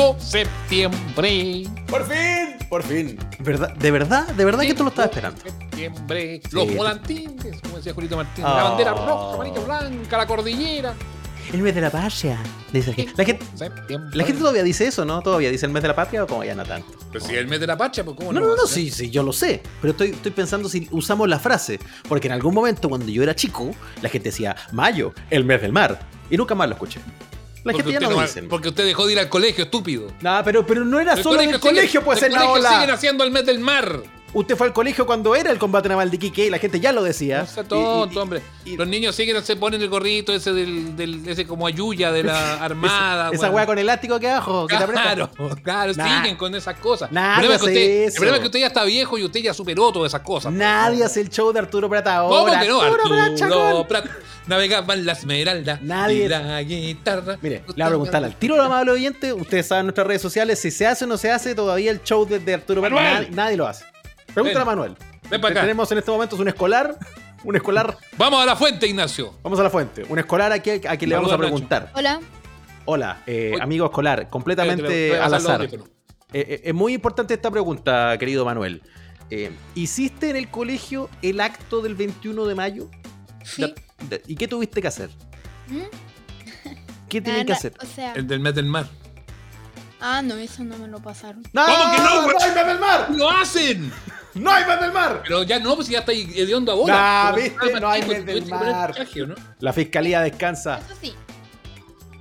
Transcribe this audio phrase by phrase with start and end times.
[0.00, 1.64] Llegó septiembre.
[1.88, 2.56] ¡Por fin!
[2.70, 3.18] Por fin.
[3.40, 3.74] ¿Verdad?
[3.74, 4.26] ¿De verdad?
[4.28, 5.40] ¿De verdad que tú lo estabas esperando?
[5.42, 6.40] Septiembre.
[6.44, 6.48] Sí.
[6.56, 8.50] Los volantines, como decía Julito Martínez.
[8.50, 8.56] Oh.
[8.56, 10.94] La bandera roja, amarilla, blanca, la cordillera.
[11.52, 12.38] El mes de la patria.
[12.72, 13.44] Dice que- La gente,
[14.14, 15.20] la gente todavía dice eso, ¿no?
[15.20, 16.86] ¿Todavía dice el mes de la patria o como ya no tanto?
[17.10, 18.46] Pues si es el mes de la pacha, pues cómo No, no.
[18.48, 19.60] no, no, sí, sí, yo lo sé.
[19.82, 21.80] Pero estoy, estoy pensando si usamos la frase.
[22.08, 23.70] Porque en algún momento, cuando yo era chico,
[24.00, 25.98] la gente decía, mayo, el mes del mar.
[26.30, 27.00] Y nunca más lo escuché.
[27.64, 28.48] La Porque gente ya no no-.
[28.48, 30.06] Porque usted dejó de ir al colegio, estúpido.
[30.22, 32.68] Nah, pero, pero no era El solo del sigue- colegio, pues el en la colegio
[32.68, 32.94] siguen ola.
[32.94, 34.00] haciendo el mes del mar.
[34.32, 36.92] Usted fue al colegio cuando era el combate naval de Iquique y la gente ya
[36.92, 37.40] lo decía.
[37.40, 38.42] No sea Y- tonto, y- hombre.
[38.64, 42.22] y- Los niños siguen, se ponen el gorrito ese del, del ese como ayuya de
[42.22, 43.30] la armada.
[43.32, 44.76] Esa weá con elástico que abajo, que.
[44.76, 45.30] Claro,
[45.64, 46.22] claro, Nah.
[46.22, 47.10] siguen con esas cosas.
[47.10, 48.16] Nadie el, problema es que hace usted, el eso.
[48.16, 50.52] problema es que usted ya está viejo y usted ya superó todas esas cosas.
[50.52, 52.60] Nadie hace el show de Arturo Prat ¿Cómo ahora.
[52.60, 52.80] que no?
[52.80, 53.86] Arturo Prat, Arturo chacón.
[53.88, 54.06] Prat
[54.46, 55.78] navegaba en la esmeralda.
[55.82, 57.36] Nadie- Y la guitarra.
[57.42, 59.32] Mire, le voy a preguntar al tiro al amable oyente.
[59.32, 62.02] Ustedes saben en nuestras redes sociales si se hace o no se hace todavía el
[62.04, 62.92] show de, de Arturo Prat.
[62.92, 63.14] Manuel.
[63.14, 63.84] Nadie, nadie lo hace.
[64.34, 64.62] Pregúntale Ven.
[64.62, 64.96] a Manuel.
[65.30, 65.60] Ven para acá.
[65.62, 66.96] Tenemos en este momento un escolar.
[67.44, 67.96] Un escolar.
[68.18, 69.34] Vamos a la fuente, Ignacio.
[69.42, 70.04] Vamos a la fuente.
[70.08, 71.42] Un escolar aquí a quien le vamos a Nacho.
[71.42, 71.90] preguntar.
[71.94, 72.20] Hola.
[72.86, 75.62] Hola, eh, amigo escolar, Te completamente a al azar.
[75.62, 75.78] Eh,
[76.32, 78.82] eh, es muy importante esta pregunta, querido Manuel.
[79.30, 82.90] Eh, ¿Hiciste en el colegio el acto del 21 de mayo?
[83.44, 83.72] Sí.
[84.26, 85.10] ¿Y qué tuviste que hacer?
[85.68, 85.82] ¿Mm?
[87.08, 87.74] ¿Qué tenían que hacer?
[87.82, 88.86] O sea, El del mes del mar.
[90.00, 91.42] ah, no, eso no me lo pasaron.
[91.52, 91.64] ¡No!
[91.66, 92.36] ¿Cómo que no, güey?
[92.54, 93.08] ¡No del mar!
[93.10, 93.92] ¡Lo hacen!
[94.34, 95.22] ¡No hay más del mar!
[95.24, 96.94] Pero ya no, pues ya está hediondo ahora.
[96.94, 98.92] Nah, Pero viste, más no hay mes del mar.
[98.92, 99.34] traje, ¿o no?
[99.58, 100.78] La fiscalía descansa.
[100.78, 101.14] Eso sí.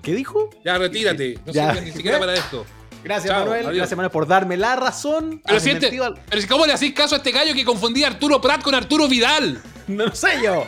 [0.02, 0.50] ¿Qué dijo?
[0.66, 1.40] Ya, retírate.
[1.46, 1.74] No Ya.
[1.74, 2.66] sirve ni siquiera para esto.
[3.04, 3.66] Gracias, Chao, Manuel.
[3.66, 3.78] adiós.
[3.78, 5.42] Gracias, Manuel, por darme la razón.
[5.46, 8.12] Pero siente, al- pero si cómo le hacís caso a este gallo que confundía a
[8.12, 9.62] Arturo Prat con Arturo Vidal.
[9.88, 10.66] No lo sé yo.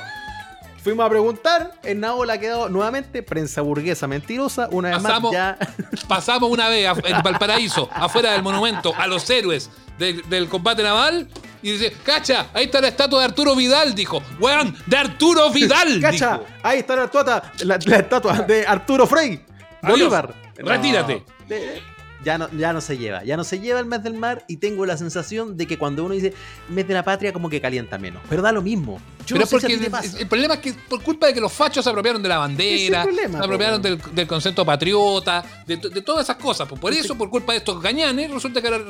[0.84, 1.74] Fuimos a preguntar.
[1.84, 4.68] En Naola quedó nuevamente prensa burguesa mentirosa.
[4.72, 5.58] Una vez Pasamos- más, ya.
[6.08, 10.82] Pasamos una vez a- en Valparaíso, afuera del monumento, a los héroes de- del combate
[10.84, 11.28] naval.
[11.64, 14.24] Y dice, cacha, ahí está la estatua de Arturo Vidal, dijo.
[14.40, 16.00] Weón, de Arturo Vidal.
[16.02, 16.32] ¡Cacha!
[16.40, 16.46] dijo.
[16.64, 19.40] Ahí está la estatua, la, la estatua de Arturo Frey.
[19.84, 20.34] Bolívar.
[20.56, 21.24] Retírate.
[21.48, 21.82] De-
[22.24, 24.58] Ya no, ya no se lleva, ya no se lleva el mes del mar y
[24.58, 26.34] tengo la sensación de que cuando uno dice
[26.70, 28.22] mes de la patria como que calienta menos.
[28.30, 29.00] Pero da lo mismo.
[29.26, 30.20] Yo Pero no sé si a porque ti te pasa.
[30.20, 33.02] el problema es que por culpa de que los fachos se apropiaron de la bandera,
[33.04, 36.68] problema, se apropiaron del, del concepto patriota, de, to- de todas esas cosas.
[36.68, 38.84] Por eso, por culpa de estos gañanes, resulta que ahora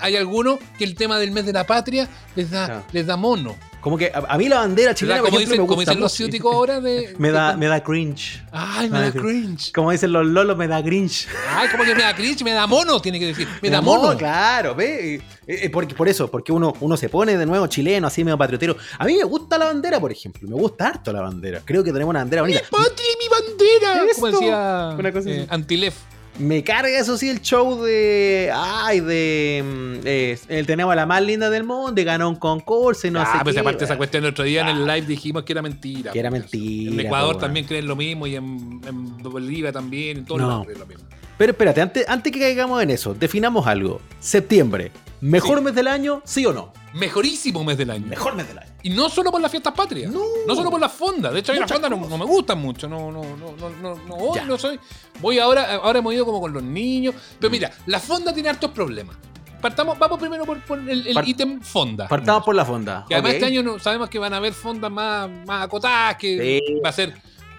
[0.00, 3.56] hay algunos que el tema del mes de la patria les da, les da mono.
[3.80, 6.12] Como que a, a mí la bandera chilena, Como dicen, me como gusta dicen los
[6.12, 7.14] ciúticos ahora de.
[7.18, 8.42] Me da, me da cringe.
[8.52, 9.72] Ay, me Me da da cringe.
[9.72, 11.28] Como dicen los lolos, me da cringe.
[11.50, 13.48] Ay, como que me da cringe, me da mono, tiene que decir.
[13.62, 14.16] Me da mono.
[14.16, 15.16] claro, ve.
[15.16, 18.76] Eh, eh, por eso, porque uno, uno se pone de nuevo chileno, así medio patriotero.
[18.98, 20.48] A mí me gusta la bandera, por ejemplo.
[20.48, 21.62] Me gusta harto la bandera.
[21.64, 22.60] Creo que tenemos una bandera bonita.
[22.70, 24.14] ¡Patria y mi bandera!
[24.14, 25.46] Como decía Una cosa eh.
[25.48, 25.94] Antilef.
[26.38, 28.50] Me carga eso sí el show de.
[28.54, 29.64] Ay, de.
[29.64, 33.10] mm, eh, el tenemos a la más linda del mundo, y ganó un concurso y
[33.10, 33.60] no ah, sé pues qué.
[33.60, 33.98] aparte esa weón.
[33.98, 36.12] cuestión el otro día en el live dijimos que era mentira.
[36.12, 40.18] Que era mentira, En Ecuador po, también creen lo mismo y en, en Bolivia también,
[40.18, 40.64] en todos No.
[40.64, 41.04] creen lo mismo.
[41.36, 44.00] Pero espérate, antes, antes que caigamos en eso, definamos algo.
[44.20, 44.92] Septiembre.
[45.20, 45.64] ¿Mejor Sí.
[45.64, 46.22] mes del año?
[46.24, 46.72] ¿Sí o no?
[46.94, 48.06] Mejorísimo mes del año.
[48.06, 48.67] Mejor mes del año.
[48.82, 50.12] Y no solo por las fiestas patrias.
[50.12, 50.20] No.
[50.46, 51.32] No solo por las fondas.
[51.32, 52.88] De hecho, a mí las fondas no, no me gustan mucho.
[52.88, 54.78] No, no, no, no, no, no, no soy.
[55.20, 57.14] Voy ahora, ahora hemos ido como con los niños.
[57.14, 57.18] Mm.
[57.40, 59.16] Pero mira, la fonda tiene hartos problemas.
[59.60, 62.06] Partamos, vamos primero por, por el, ítem fonda.
[62.06, 63.04] Partamos por la fonda.
[63.08, 63.34] Que además ok.
[63.34, 66.80] este año no, sabemos que van a haber fondas más, más acotadas, que Sí.
[66.80, 67.14] va a ser.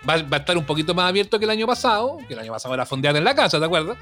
[0.09, 2.53] Va, va a estar un poquito más abierto que el año pasado, que el año
[2.53, 3.97] pasado era fondear en la casa, ¿te acuerdas?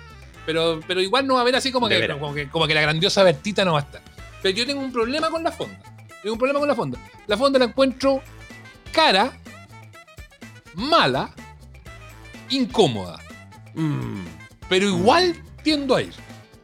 [0.46, 2.82] Pero, pero igual no va a haber así como que, como que como que la
[2.82, 4.02] grandiosa Bertita no va a estar.
[4.44, 5.97] Pero yo tengo un problema con la fonda.
[6.28, 7.00] Tengo un problema con la fonda.
[7.28, 8.22] La fonda la encuentro
[8.92, 9.32] cara,
[10.76, 11.34] mala,
[12.50, 13.18] incómoda.
[13.74, 14.26] Mm.
[14.68, 16.14] Pero igual tiendo a ir.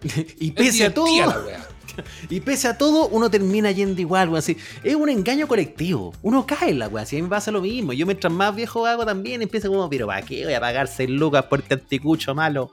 [0.38, 1.66] y Es pese a todo, la wea.
[2.30, 4.40] y pese a todo, uno termina yendo igual, weón.
[4.40, 4.58] Así.
[4.84, 6.14] Es un engaño colectivo.
[6.22, 7.06] Uno cae en la weá.
[7.06, 7.94] Si a mí me pasa lo mismo.
[7.94, 11.10] Yo mientras más viejo hago también, empiezo como, pero ¿para qué voy a pagar 6
[11.10, 12.72] lucas por este anticucho malo?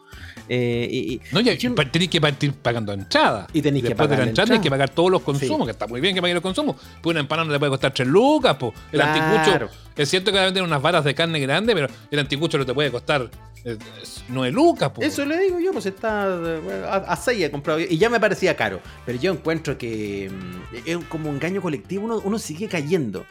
[0.48, 3.46] Eh, y, y- No, ya, yo- tenéis que partir pagando entrada.
[3.52, 4.62] Y tenéis que de pagar la entrada entrada.
[4.62, 5.64] que pagar todos los consumos, Sí.
[5.66, 6.76] que está muy bien que paguen los consumos.
[7.02, 8.72] Pues una empanada no te puede costar 3 lucas, po.
[8.92, 9.22] El Claro.
[9.22, 12.74] anticucho, es cierto que venden unas varas de carne grande, pero el anticucho no te
[12.74, 13.30] puede costar
[13.64, 15.02] Es, es 9 lucas, po.
[15.02, 18.56] Eso le digo yo, pues está a, a seis he comprado y ya me parecía
[18.56, 18.80] caro.
[19.04, 23.26] Pero yo encuentro que mm, es como un engaño colectivo, uno, uno sigue cayendo.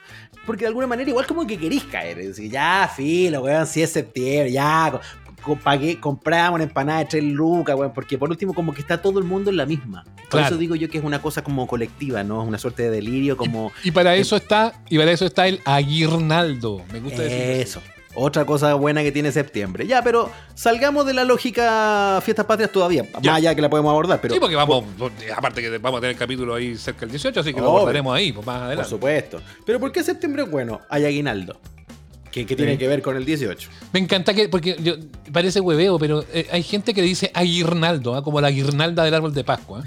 [0.45, 2.19] Porque de alguna manera igual como que querís caer.
[2.19, 4.99] Es decir, ya, filo, weón, si es septiembre, ya,
[5.63, 7.93] pagué- compramos una empanada de 3 lucas, weón.
[7.93, 10.03] Porque por último como que está todo el mundo en la misma.
[10.03, 10.47] Por Claro.
[10.47, 12.41] eso digo yo que es una cosa como colectiva, ¿no?
[12.43, 13.71] Es una suerte de delirio, como...
[13.83, 16.83] Y para eso está, y para eso está el aguirnaldo.
[16.93, 17.81] Me gusta decir Eso.
[18.15, 19.85] Otra cosa buena que tiene septiembre.
[19.85, 23.03] Ya, pero salgamos de la lógica fiestas patrias todavía.
[23.21, 23.31] Ya.
[23.31, 24.33] Más allá que la podemos abordar, pero...
[24.33, 24.83] sí, porque vamos,
[25.35, 27.77] aparte que vamos a tener capítulo ahí cerca del 18, así que lo Obvio.
[27.77, 28.89] abordaremos ahí, pues más Por adelante.
[28.89, 29.41] supuesto.
[29.65, 30.81] Pero ¿por qué septiembre es bueno?
[30.89, 31.59] Hay aguinaldo.
[32.31, 32.77] Que tiene Sí.
[32.77, 33.69] que ver con el 18.
[33.91, 34.95] Me encanta que, porque yo,
[35.31, 38.23] parece hueveo, pero eh, hay gente que le dice aguirnaldo, ¿ah?
[38.23, 39.83] como la guirnalda del árbol de Pascua.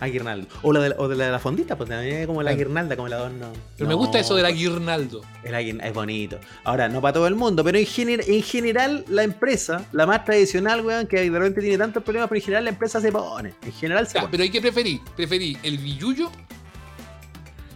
[0.00, 0.48] Aguinaldo.
[0.62, 2.50] O la de la, o de la, de la fondita, pues también es como la
[2.50, 2.58] Claro.
[2.66, 3.46] guirnalda, como el adorno.
[3.78, 5.22] Pero me gusta eso del aguirnaldo.
[5.44, 6.38] el es bonito.
[6.64, 10.24] Ahora, no para todo el mundo, pero en, gener- en general la empresa, la más
[10.24, 13.54] tradicional, weón, que de repente tiene tantos problemas, pero en general la empresa se pone.
[13.62, 14.28] En general se pone.
[14.30, 16.30] pero hay que preferir, preferí el billuyo,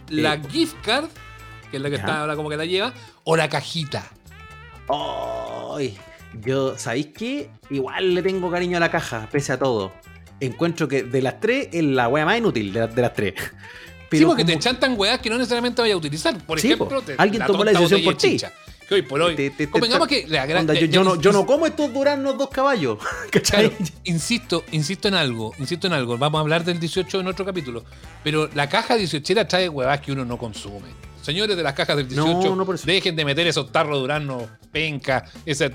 [0.09, 1.05] la Eh, gift card,
[1.71, 2.01] que es la que ya.
[2.01, 2.93] está ahora como que la lleva,
[3.23, 4.03] o la cajita.
[4.89, 5.97] Ay,
[6.43, 7.49] yo, ¿sabéis qué?
[7.69, 9.91] Igual le tengo cariño a la caja, pese a todo.
[10.39, 13.33] Encuentro que de las tres es la wea más inútil de, la- de las tres.
[14.11, 16.37] sí, porque te como- chantan weas que no necesariamente vayas a utilizar.
[16.45, 18.31] Por Sí, ejemplo, te- Alguien tomó la decisión por ti.
[18.31, 18.51] chicha,
[18.87, 19.35] Que hoy por hoy.
[19.35, 20.61] Te- te- te- convengamos te- que la gran.
[20.61, 22.97] Onda, yo, no, yo no como estos duranos dos caballos.
[23.31, 23.69] ¿Cachai?
[23.69, 26.17] Claro, insisto, insisto en algo, insisto en algo.
[26.17, 27.83] Vamos a hablar del 18 en otro capítulo.
[28.23, 30.87] Pero la caja 18 trae huevas que uno no consume.
[31.21, 35.69] Señores de las cajas del 18, No, dejen de meter esos tarros durano, penca, esa,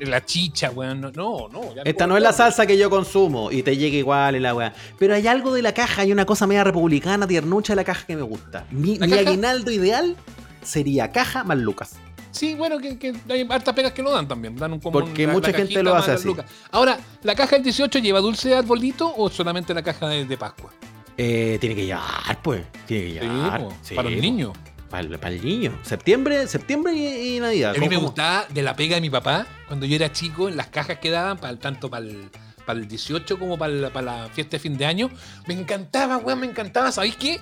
[0.00, 1.00] la chicha, weón.
[1.00, 1.10] No,
[1.48, 1.74] no.
[1.74, 4.74] ya Esta no es la salsa que yo consumo y te llega igual la weá.
[4.98, 8.04] Pero hay algo de la caja, hay una cosa media republicana, tiernucha de la caja
[8.06, 8.66] que me gusta.
[8.70, 10.16] Mi, aguinaldo ideal
[10.62, 11.96] sería caja más lucas.
[12.30, 14.54] Sí, bueno, que, que hay hartas pegas que lo dan también.
[14.56, 16.26] Dan un Porque la- mucha la gente lo hace así.
[16.26, 16.46] lucas.
[16.70, 20.36] Ahora, ¿la caja del 18 lleva dulce de arbolito o solamente la caja de, de
[20.36, 20.70] Pascua?
[21.18, 22.62] Eh, tiene que llevar, pues.
[22.86, 23.26] Tiene que
[23.58, 24.22] po, Sí, para los po.
[24.22, 24.52] niños.
[24.88, 25.78] Para el, para el niño.
[25.82, 27.70] Septiembre, septiembre y, y Navidad.
[27.70, 28.06] A mí ¿Cómo- me cómo?
[28.08, 31.10] gustaba de la pega de mi papá cuando yo era chico, en las cajas que
[31.10, 32.30] daban, para, tanto para el,
[32.64, 35.10] para el 18 como para, el- para la fiesta de fin de año.
[35.46, 36.90] Me encantaba, weón, me encantaba.
[36.92, 37.38] ¿Sabéis qué?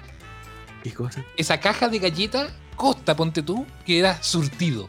[0.82, 1.24] ¿Qué cosa?
[1.36, 4.86] Esa caja de galletas Costa, ponte tú, que era surtido.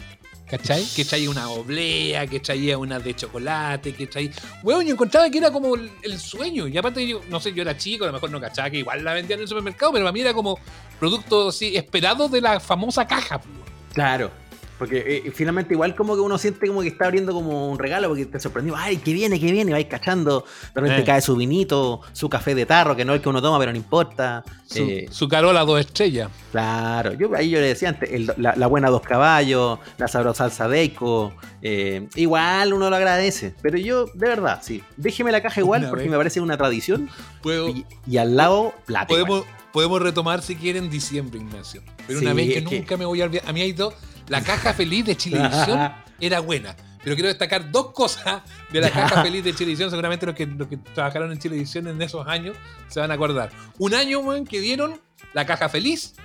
[0.49, 0.85] ¿Cachai?
[0.95, 4.31] Que traía una oblea, que traía una de chocolate, que traía.
[4.63, 6.67] Weón, yo encontraba que era como el, el sueño.
[6.67, 9.03] Y aparte, yo, no sé, yo era chico, a lo mejor no cachaba que igual
[9.03, 10.57] la vendían en el supermercado, pero para mí era como
[10.99, 13.39] producto así, esperado de la famosa caja.
[13.39, 13.53] pues.
[13.93, 14.31] Claro.
[14.77, 18.09] Porque eh, finalmente igual como que uno siente como que está abriendo como un regalo
[18.09, 18.75] porque te sorprendió.
[18.77, 20.45] Ay, que viene, que viene, vais cachando.
[20.75, 21.05] De repente Eh.
[21.05, 23.71] cae su vinito, su café de tarro, que no es el que uno toma, pero
[23.71, 24.43] no importa.
[24.67, 26.29] Su, Eh, su carola dos estrellas.
[26.51, 30.43] Claro, yo ahí yo le decía antes, el- la, la buena dos caballos, la sabrosa
[30.49, 35.61] salsa deco, eh, igual uno lo agradece, pero yo, de verdad, sí, déjeme la caja
[35.61, 36.11] igual Una porque vez.
[36.11, 37.09] me parece una tradición
[37.41, 39.07] Puedo, y, y al lado plata.
[39.07, 41.81] podemos, podemos retomar si quieren diciembre, Ignacio.
[42.05, 43.47] Pero una vez que nunca me voy a olvidar.
[43.49, 43.93] A mí hay dos.
[44.27, 46.75] La caja feliz de Chilevisión era buena.
[47.03, 48.41] Pero quiero destacar dos cosas
[48.71, 49.89] de la caja feliz de Chilevisión.
[49.89, 52.57] Seguramente los que, los que trabajaron en Chilevisión en esos años
[52.89, 53.49] se van a acordar.
[53.77, 54.99] Un año, weón, que dieron
[55.33, 56.15] la caja feliz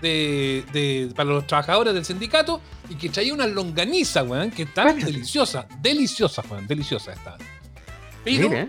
[0.00, 4.94] de, de- para los trabajadores del sindicato y que traía una longaniza, weón, que estaban
[4.94, 5.12] Cáchate.
[5.12, 5.66] deliciosas.
[5.82, 7.40] Deliciosas, weón, deliciosas estaban.
[8.24, 8.68] Pero Mire,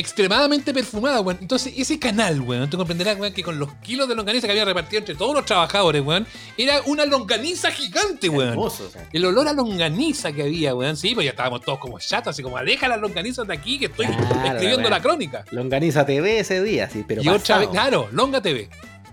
[0.00, 1.38] extremadamente perfumada, weón.
[1.40, 4.64] Entonces, ese canal, weón, tú comprenderás, weón, que con los kilos de longaniza que había
[4.64, 6.26] repartido entre todos los trabajadores, weón,
[6.56, 8.50] era una longaniza gigante, weón.
[8.50, 9.08] hermoso, o sea.
[9.12, 10.96] El olor a longaniza que había, weón.
[10.96, 13.86] Sí, pues ya estábamos todos como chatos, así como aleja las longanizas de aquí que
[13.86, 14.90] estoy Claro, escribiendo weón.
[14.90, 15.44] la crónica.
[15.50, 18.68] Longaniza TV ese día, sí, pero y otra vez, claro, Longa TV.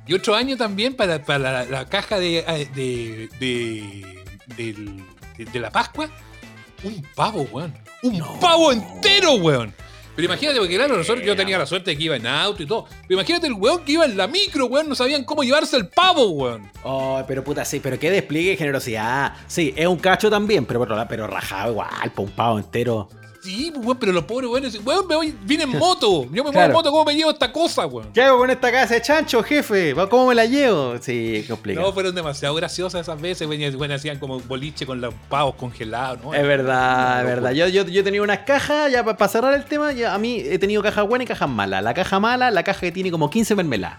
[0.08, 4.24] Y otro año también para, para la, la caja de, eh, de, de,
[4.56, 6.10] de- de la Pascua,
[6.84, 7.74] un pavo, weón.
[8.04, 8.40] Un No.
[8.40, 9.74] pavo entero, weón.
[10.18, 12.66] Pero imagínate, porque claro, nosotros, yo tenía la suerte de que iba en auto y
[12.66, 12.86] todo.
[13.08, 15.90] Pero imagínate el weón que iba en la micro, weón, no sabían cómo llevarse el
[15.90, 16.72] pavo, weón.
[16.82, 19.34] Oh, pero puta, sí, pero qué despliegue de generosidad.
[19.46, 23.08] Sí, es un cacho también, pero, pero, pero rajado igual, pa' un entero.
[23.48, 26.24] Sí, pues, weón, pero los pobres weones, weón, me voy, vine en moto.
[26.26, 26.74] Yo me muevo en Claro.
[26.74, 28.12] moto, ¿cómo me llevo esta cosa, weón?
[28.12, 29.96] ¿Qué hago con esta casa de chancho, jefe?
[30.10, 30.96] ¿Cómo me la llevo?
[31.00, 31.88] Sí, complicado.
[31.88, 36.22] No, fueron demasiado graciosas esas veces, weón, weón, hacían como boliche con los pavos congelados,
[36.22, 36.34] ¿no?
[36.34, 37.52] Es verdad, es verdad.
[37.52, 40.42] Yo, yo, yo he tenido unas cajas, ya para cerrar el tema, ya a mí
[40.46, 41.82] he tenido cajas buenas y cajas malas.
[41.82, 43.98] La caja mala, la caja que tiene como 15 mermeladas.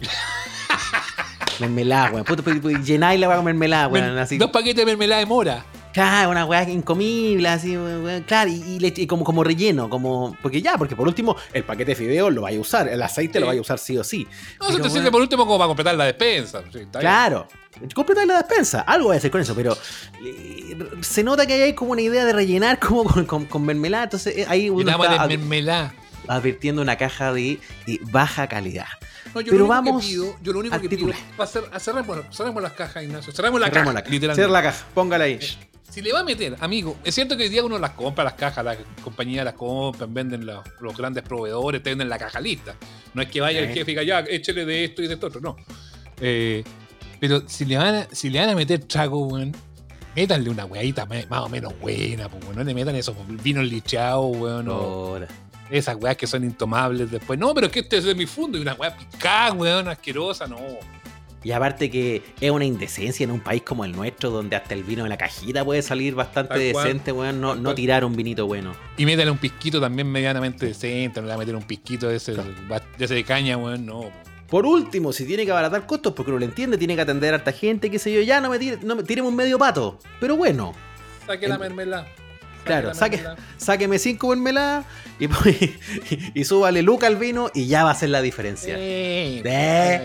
[1.60, 2.24] mermelada, weón.
[2.24, 4.18] Pues, llenáis la con mermelada, weón.
[4.18, 4.38] Así.
[4.38, 5.64] Dos paquetes de mermelada de mora.
[5.98, 10.36] Claro, una weá incomible, así, weá, claro, y, y le- y como, como relleno, como.
[10.42, 13.40] Porque ya, porque por último, el paquete de fideos lo vaya a usar, el aceite
[13.40, 14.26] lo vaya a usar sí o sí.
[14.60, 16.62] No, eso Pero, te sirve por último como para completar la despensa.
[16.72, 17.10] sí, está bien.
[17.10, 17.48] Claro.
[17.94, 19.76] Completar la despensa, algo voy a hacer con eso, pero
[20.24, 23.64] eh, se nota que ahí hay como una idea de rellenar como con, con, con
[23.64, 25.94] mermelada, entonces eh, ahí uno está de ad- mermelada.
[26.26, 28.86] advirtiendo una caja de eh, baja calidad.
[29.34, 31.64] No, yo Pero lo vamos que pido, yo lo único que pido, va a ser,
[31.70, 33.32] a cerremos, cerremos las cajas, Ignacio.
[33.32, 34.34] Cerremos la Cerramos caja, la literalmente.
[34.42, 35.38] Cierra la caja, póngala ahí.
[35.90, 38.34] Si le va a meter, amigo, es cierto que hoy día uno las compra, las
[38.34, 42.76] cajas, las compañías las compran, venden los, los grandes proveedores, te venden la caja lista.
[43.14, 45.28] No es que vaya el jefe y diga, ya, échele de esto y de esto
[45.28, 45.56] otro, no.
[46.20, 46.62] Eh,
[47.20, 49.56] pero si le, van a, si le van a meter trago, weón,
[50.14, 52.56] métanle una weadita más o menos buena, pues, weón.
[52.56, 55.18] No le metan esos vinos lichados, weón, o
[55.70, 57.38] esas weas que son intomables después.
[57.38, 60.46] No, pero es que este es de mi fondo y una wea picada, weón, asquerosa,
[60.46, 60.58] no.
[61.44, 64.82] Y aparte que es una indecencia en un país como el nuestro, donde hasta el
[64.82, 68.46] vino de la cajita puede salir bastante Tal decente, weón, no, no tirar un vinito
[68.46, 68.74] bueno.
[68.96, 72.16] Y métale un pisquito también medianamente decente, no le va a meter un pisquito de
[72.16, 74.10] ese, de ese de caña, weón, no.
[74.48, 77.36] Por último, si tiene que abaratar costos, porque uno lo entiende, tiene que atender a
[77.36, 79.98] harta gente, qué sé yo, ya no me tire, no me tiremos un medio pato.
[80.20, 80.72] Pero bueno,
[81.26, 82.06] Saque En- la mermelada.
[82.68, 83.24] Claro, la saque-
[83.56, 84.86] sáqueme cinco mermeladas
[85.18, 85.26] y,
[86.40, 88.76] y, súbale Luca al vino y ya va a ser la diferencia.
[88.78, 90.00] Eh, De-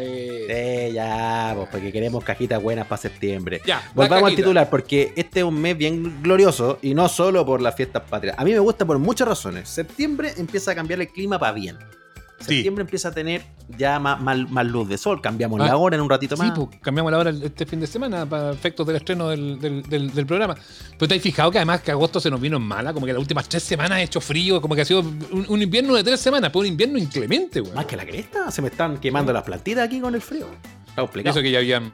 [0.49, 0.87] eh.
[0.89, 3.61] Sí, ya, pues porque queremos cajitas buenas para septiembre.
[3.65, 7.61] Ya, Volvamos al titular, porque este es un mes bien glorioso y no solo por
[7.61, 8.35] las fiestas patrias.
[8.37, 9.69] A mí me gusta por muchas razones.
[9.69, 11.77] Septiembre empieza a cambiar el clima para bien.
[12.43, 12.55] Sí.
[12.55, 13.41] Septiembre empieza a tener
[13.77, 15.21] ya más, más- más luz de sol.
[15.21, 16.51] Cambiamos Ah, la hora en un ratito Sí, más.
[16.57, 20.13] pues cambiamos la hora este fin de semana para efectos del estreno del, del- del-
[20.13, 20.55] del programa.
[20.97, 23.13] Pero te has fijado que además que agosto se nos vino en mala, como que
[23.13, 26.03] las últimas tres semanas ha hecho frío, como que ha sido un, un invierno de
[26.03, 27.75] tres semanas, pero un invierno inclemente, weón.
[27.75, 30.47] Más que la cresta, se me están quemando las plantitas aquí con el frío.
[30.89, 31.37] Está complicado.
[31.37, 31.91] eso que ya habían,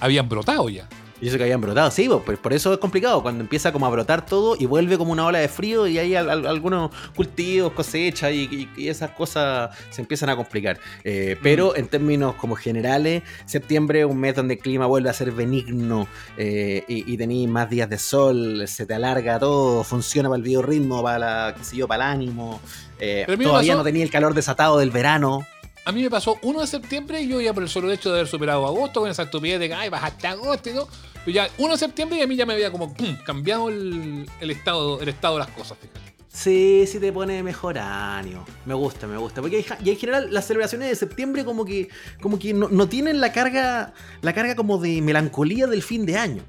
[0.00, 0.88] habían brotado ya.
[1.22, 3.90] Y eso que habían brotado, sí, pues, por, eso es complicado, cuando empieza como a
[3.90, 7.72] brotar todo y vuelve como una ola de frío y hay al- al- algunos cultivos,
[7.74, 10.80] cosechas y, y- y esas cosas se empiezan a complicar.
[11.04, 15.12] Eh, pero en términos como generales, septiembre es un mes donde el clima vuelve a
[15.12, 20.28] ser benigno eh, y, y tenéis más días de sol, se te alarga todo, funciona
[20.28, 22.60] para el biorritmo, para la, qué sé yo, para el ánimo.
[22.98, 25.46] eh, todavía pasó- no tenía el calor desatado del verano.
[25.84, 28.16] A mí me pasó 1 de septiembre y yo ya por el solo hecho de
[28.18, 30.88] haber superado agosto con esa estupidez de que ay, bajaste agosto y todo.
[31.24, 34.50] Pero ya 1 de septiembre y a mí ya me había como cambiado el, el
[34.50, 36.12] estado, el estado de las cosas, fíjate.
[36.32, 38.46] Sí, sí te pone mejor ánimo.
[38.64, 39.42] Me gusta, me gusta.
[39.42, 41.88] Porque y en general las celebraciones de septiembre como que,
[42.22, 46.16] como que no, no tienen la carga, la carga como de melancolía del fin de
[46.16, 46.42] año.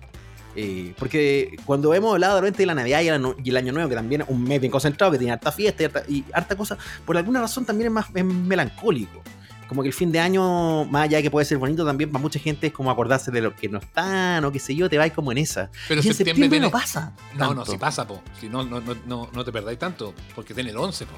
[0.56, 3.96] Eh, porque cuando hemos hablado de de la Navidad y el, año, Año Nuevo, que
[3.96, 6.78] también es un mes bien concentrado, que tiene harta fiesta y harta, y harta cosa,
[7.06, 9.22] por alguna razón también es más es melancólico.
[9.68, 12.22] Como que el fin de año, más allá de que puede ser bonito, también para
[12.22, 14.98] mucha gente es como acordarse de lo que no están o qué sé yo, te
[14.98, 15.70] vais como en esa.
[15.88, 17.14] Pero y en septiembre septiembre tiene- no pasa.
[17.36, 18.22] No, no, si pasa, po.
[18.40, 20.14] Si no, no, no, no, no te perdáis tanto.
[20.36, 21.14] Porque tiene el 11, po.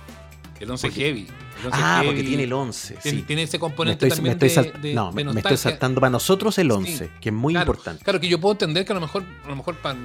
[0.60, 1.28] El 11 Porque- heavy.
[1.60, 2.96] El 11 Ah, heavy porque tiene el 11.
[2.96, 3.24] Tiene, sí.
[3.26, 6.12] tiene ese componente estoy, también estoy de, sal- de- no, de me, estoy saltando para
[6.12, 8.04] nosotros el 11, que es muy Claro, importante.
[8.04, 9.98] Claro, que yo puedo entender que a lo mejor, a lo mejor para,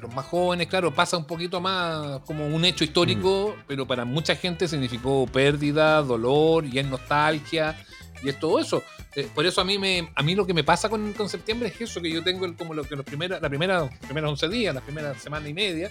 [0.00, 3.62] los más jóvenes, claro, pasa un poquito más como un hecho histórico, Mm.
[3.68, 7.76] pero para mucha gente significó pérdida, dolor y es nostalgia
[8.24, 8.82] y es todo eso.
[9.14, 11.68] Eh, por eso a mí me, a mí lo que me pasa con, con septiembre
[11.68, 14.30] es eso, que yo tengo el- como lo que los primera, la primera, los primeros
[14.30, 15.90] 11 días, la primera semana y media,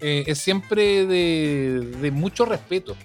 [0.00, 2.96] eh, es siempre de, de mucho respeto.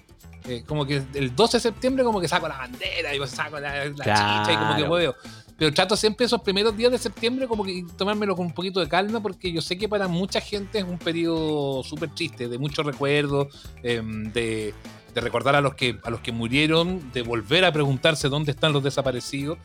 [0.48, 3.86] Eh, como que el 12 de septiembre como que saco la bandera y saco la,
[3.86, 5.14] la chicha y como que huevo.
[5.58, 8.88] Pero trato siempre esos primeros días de septiembre como que tomármelo con un poquito de
[8.88, 12.84] calma porque yo sé que para mucha gente es un periodo súper triste, de muchos
[12.84, 13.48] recuerdos,
[13.82, 14.74] em, de,
[15.14, 18.74] de recordar a los, que, a los que murieron, de volver a preguntarse dónde están
[18.74, 19.58] los desaparecidos.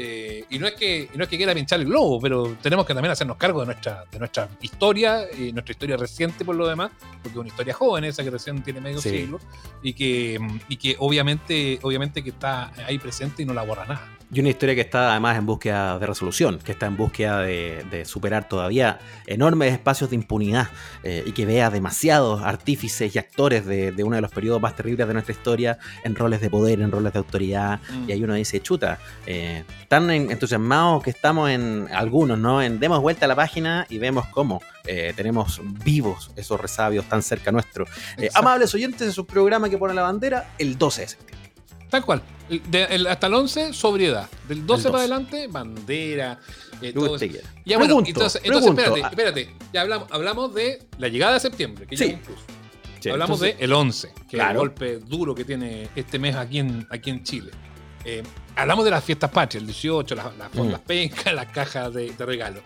[0.00, 2.94] Eh, y no es que no es que quiera pinchar el globo, pero tenemos que
[2.94, 6.92] también hacernos cargo de nuestra, de nuestra historia, y nuestra historia reciente por lo demás,
[7.20, 9.10] porque es una historia joven esa que recién tiene medio Sí.
[9.10, 9.40] siglo,
[9.82, 10.38] y que,
[10.68, 14.08] y que obviamente, obviamente que está ahí presente y no la borra nada.
[14.30, 17.82] Y una historia que está además en búsqueda de resolución, que está en búsqueda de,
[17.90, 20.68] de superar todavía enormes espacios de impunidad
[21.02, 24.76] eh, y que vea demasiados artífices y actores de, de uno de los periodos más
[24.76, 27.80] terribles de nuestra historia en roles de poder, en roles de autoridad.
[27.90, 28.08] Mm.
[28.10, 32.60] Y ahí uno dice, chuta, eh, tan en- entusiasmados que estamos en algunos, ¿no?
[32.60, 37.22] En demos vuelta a la página y vemos cómo eh, tenemos vivos esos resabios tan
[37.22, 37.86] cerca nuestro.
[38.18, 41.37] Eh, amables oyentes de su programa que pone la bandera el 12 de septiembre.
[41.90, 42.22] Tal cual.
[42.48, 44.28] De- el- hasta el 11, sobriedad.
[44.48, 44.90] Del 12, El 12.
[44.90, 46.38] para adelante, bandera.
[46.80, 47.26] eh, todo eso.
[47.26, 48.80] Ya bueno, Pregunto, entonces, entonces pregunto.
[48.82, 49.54] espérate, Ah, espérate.
[49.72, 52.16] Ya hablamos, hablamos de la llegada de septiembre, que Sí.
[53.00, 54.60] sí, hablamos entonces- de el 11, que es el Claro.
[54.60, 57.50] golpe duro que tiene este mes aquí en, aquí en Chile.
[58.04, 58.22] Eh,
[58.54, 60.74] hablamos de las fiestas patrias, el 18, las, Mm.
[60.86, 62.60] pencas, las cajas de, de regalo.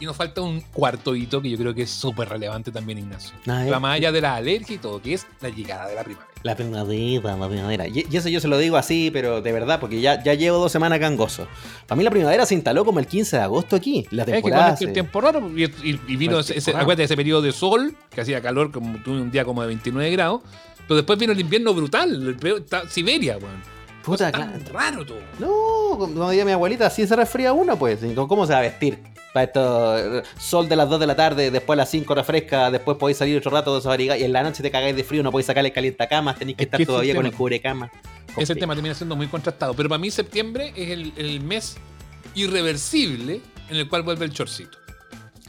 [0.00, 3.32] Y nos falta un cuarto hito que yo creo que es súper relevante también, Ignacio.
[3.46, 3.72] A ver.
[3.72, 6.28] Va más allá de la alergia y todo, que es la llegada de la primavera.
[6.42, 7.86] La primavera, la primavera.
[7.86, 10.58] Y, y eso yo se lo digo así, pero de verdad, porque ya, ya llevo
[10.58, 11.46] dos semanas gozo.
[11.86, 14.06] Para mí la primavera se instaló como el 15 de agosto aquí.
[14.10, 14.62] La temporada.
[14.62, 17.42] cuando es que el tiempo raro y, y- y vino ese, ese- acuérdate, ese periodo
[17.42, 20.40] de sol, que hacía calor, como tuve un día como de 29 grados.
[20.88, 23.62] Pero después vino el invierno brutal, el peor- está- Siberia, weón.
[24.04, 24.50] Puta, claro.
[24.72, 25.20] raro todo.
[25.38, 28.02] No, como decía mi abuelita, así se resfría uno, pues.
[28.02, 28.98] ¿Y ¿Cómo se va a vestir?
[29.32, 32.98] Para esto, sol de las 2 de la tarde, después a las 5 refresca, después
[32.98, 35.46] podéis salir otro rato desabrigar y en la noche te cagáis de frío, no podéis
[35.46, 37.90] sacarle calientacamas, tenéis que Es estar que todavía con el cubrecama.
[38.36, 39.74] Ese tema termina siendo muy contrastado.
[39.74, 41.76] Pero para mí septiembre es el, el mes
[42.34, 44.78] irreversible en el cual vuelve el chorcito.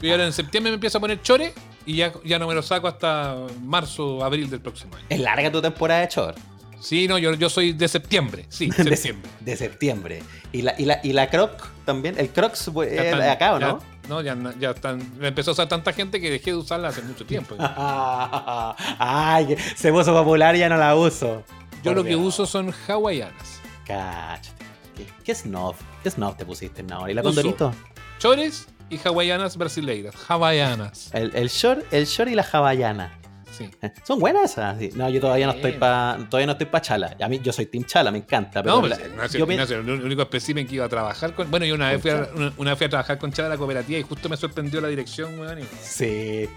[0.00, 1.52] Yo ahora en septiembre me empiezo a poner chores
[1.86, 5.06] y ya, ya no me lo saco hasta marzo, abril del próximo año.
[5.08, 6.38] Es larga tu temporada de short.
[6.80, 8.44] Sí, no, yo, yo soy de septiembre.
[8.48, 9.30] Sí, De, septiembre.
[9.40, 10.22] de septiembre.
[10.52, 12.18] ¿Y la, y, la, ¿Y la croc también?
[12.18, 13.78] ¿El crocs Ya es de acá o ya- no?
[14.08, 15.00] No, ya, ya están.
[15.18, 17.56] Me empezó a usar tanta gente que dejé de usarla hace mucho tiempo.
[18.98, 21.42] Ay, se puso popular y ya no la uso.
[21.82, 23.60] Yo Por lo que uso son hawaianas.
[23.86, 24.48] Cáchate.
[24.96, 25.74] ¿Qué, qué snob?
[26.02, 27.10] ¿Qué snob te pusiste en ahora?
[27.10, 27.30] ¿Y la Uso.
[27.34, 27.72] condorito?
[28.18, 30.14] Chores y hawaianas brasileiras.
[30.28, 31.10] Hawaianas.
[31.14, 33.18] El, el short, el short y la hawaiana.
[33.56, 33.70] Sí.
[34.04, 34.78] Son buenas esas.
[34.78, 34.90] sí.
[34.94, 35.78] No, yo todavía no estoy Sí.
[35.78, 37.16] pa, todavía no estoy pa chala.
[37.20, 38.62] A mí yo soy team chala, me encanta.
[38.62, 41.50] Pero No, la- Ignacio, yo me- Ignacio, el único espécimen que iba a trabajar con.
[41.50, 43.54] Bueno, yo una vez, fui a, una, una vez fui a trabajar con Chava de
[43.54, 45.60] la cooperativa y justo me sorprendió la dirección, weón.
[45.60, 46.48] y- Sí.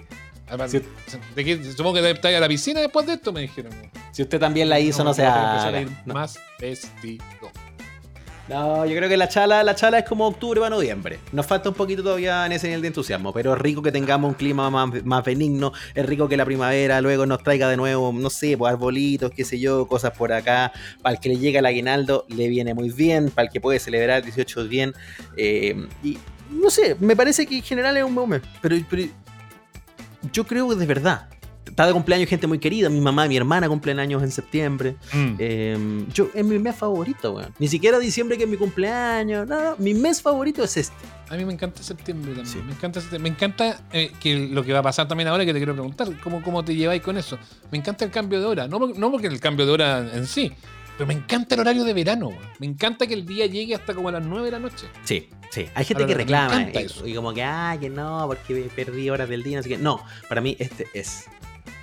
[0.48, 0.82] Además, Sí.
[1.36, 3.72] de que- supongo que estáis a la piscina después de esto, me dijeron.
[4.12, 6.14] Si usted también la hizo, no, No.
[6.14, 7.24] más vestido.
[8.50, 11.20] No, yo creo que la chala, la chala es como octubre para noviembre.
[11.34, 14.30] Nos falta un poquito todavía en ese nivel de entusiasmo, pero es rico que tengamos
[14.30, 18.14] un clima más, más benigno, es rico que la primavera luego nos traiga de nuevo,
[18.14, 20.72] no sé, pues arbolitos, qué sé yo, cosas por acá.
[21.02, 23.80] Para el que le llega el aguinaldo le viene muy bien, para el que puede
[23.80, 24.94] celebrar el 18 bien.
[25.36, 26.18] eh, y
[26.50, 29.04] no sé, me parece que en general es un buen mes, pero, pero
[30.32, 31.28] yo creo que de verdad.
[31.68, 34.96] Está de cumpleaños gente muy querida, mi mamá y mi hermana cumplen años en septiembre.
[35.14, 35.36] Mm.
[35.40, 37.54] Eh, yo, es mi mes favorito, weón.
[37.60, 39.48] Ni siquiera diciembre que es mi cumpleaños.
[39.48, 41.06] No, no, mi mes favorito es este.
[41.30, 42.48] A mí me encanta septiembre también.
[42.48, 42.60] Sí.
[42.66, 43.30] Me encanta, septiembre.
[43.30, 46.08] Me encanta eh, que lo que va a pasar también ahora que te quiero preguntar,
[46.24, 47.38] ¿cómo, cómo te lleváis con eso?
[47.72, 48.68] Me encanta el cambio de hora.
[48.68, 50.54] No, no porque el cambio de hora en sí,
[50.98, 52.30] pero me encanta el horario de verano.
[52.30, 52.42] weón.
[52.60, 54.88] Me encanta que el día llegue hasta como a las 9 de la noche.
[55.04, 55.68] Sí, sí.
[55.76, 57.06] Hay gente Ahora, que reclama y, eso.
[57.06, 59.78] y como que, ah, que no, porque perdí horas del día, sé qué.
[59.78, 61.26] No, para mí este es.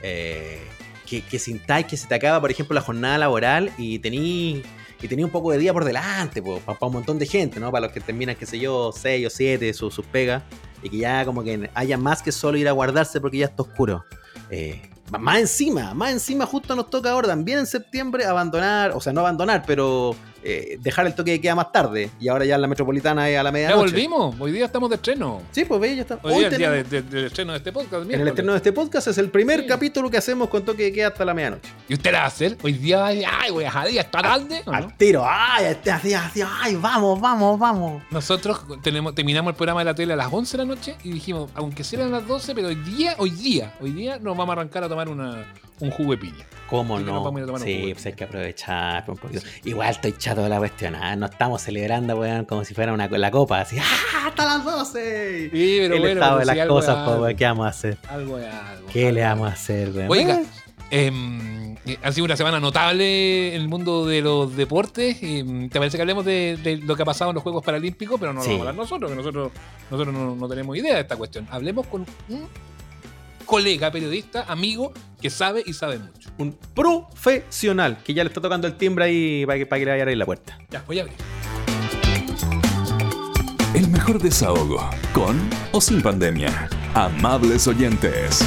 [0.06, 0.58] Eh,
[1.06, 4.62] que, que sintáis que se te acaba, por ejemplo, la jornada laboral y tení,
[5.00, 7.72] y tení un poco de día por delante, para un montón de gente, ¿no?
[7.72, 10.42] Para los que terminan, qué sé yo, 6 o 7, sus sus pegas,
[10.82, 13.62] y que ya como que haya más que solo ir a guardarse porque ya está
[13.62, 14.04] oscuro.
[14.50, 19.14] Eh, más encima, más encima justo nos toca ahora también en septiembre abandonar, o sea,
[19.14, 20.14] no abandonar, pero
[20.44, 22.10] eh, dejar el toque de queda más tarde.
[22.20, 23.90] Y ahora ya en la metropolitana es a la Ya medianoche.
[23.92, 24.36] volvimos.
[24.38, 25.40] Hoy día estamos de estreno.
[25.50, 26.18] Sí, pues ve, ya está.
[26.22, 28.10] Hoy, Hoy día el día de- de- del estreno de este podcast.
[28.10, 29.66] en el estreno de este podcast es el primer Sí.
[29.66, 31.68] capítulo que hacemos con toque de queda hasta la medianoche.
[31.88, 32.56] ¿Y usted la va a hacer?
[32.62, 34.62] Hoy día va a decir, ay, voy a dejar esta tarde.
[34.66, 38.02] Al tiro, ay, este así, así, ay, vamos, vamos, vamos.
[38.10, 41.10] Nosotros tenemos, terminamos el programa de la tele a las 11 de la noche y
[41.10, 44.60] dijimos, aunque sean las 12, pero hoy día, hoy día, hoy día nos vamos a
[44.60, 45.46] arrancar a tomar una,
[45.80, 46.44] un jugo de piña.
[46.68, 47.22] ¿Cómo no?
[47.22, 49.42] vamos a ir a tomar un Sí, pues hay que aprovechar un poquito.
[49.64, 53.06] Igual estoy chato de la cuestión, ah, no estamos celebrando, weón, como si fuera una,
[53.08, 55.50] la copa, así, ¡ah, hasta las 12!
[55.52, 57.36] Sí, pero el bueno, estado de si las cosas, es pues, algo.
[57.38, 57.98] ¿qué vamos a hacer?
[58.08, 58.88] Algo es algo.
[58.90, 60.10] ¿Qué le vamos a hacer, weón?
[60.10, 60.48] Oiga, Bueno,
[60.90, 65.18] em, eh, ha sido una semana notable en el mundo de los deportes.
[65.22, 68.18] em, ¿Te parece que hablemos de, de lo que ha pasado en los Juegos Paralímpicos?
[68.18, 68.50] Pero no lo Sí.
[68.52, 69.52] vamos a hablar nosotros, que nosotros,
[69.90, 71.46] nosotros no, no tenemos idea de esta cuestión.
[71.50, 72.48] Hablemos con un
[73.44, 76.30] colega, periodista, amigo, que sabe y sabe mucho.
[76.38, 79.90] un profesional que ya le está tocando el timbre ahí para que, para que le
[79.92, 80.58] vaya a abrir la puerta.
[80.70, 81.16] Ya, voy a abrir.
[83.74, 85.40] El mejor desahogo, con
[85.72, 86.68] o sin pandemia.
[86.94, 88.40] Amables oyentes.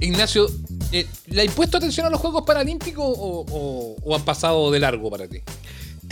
[0.00, 0.48] Ignacio,
[0.92, 4.78] eh, ¿le has puesto atención a los Juegos Paralímpicos o, o- o han pasado de
[4.80, 5.38] largo para ti?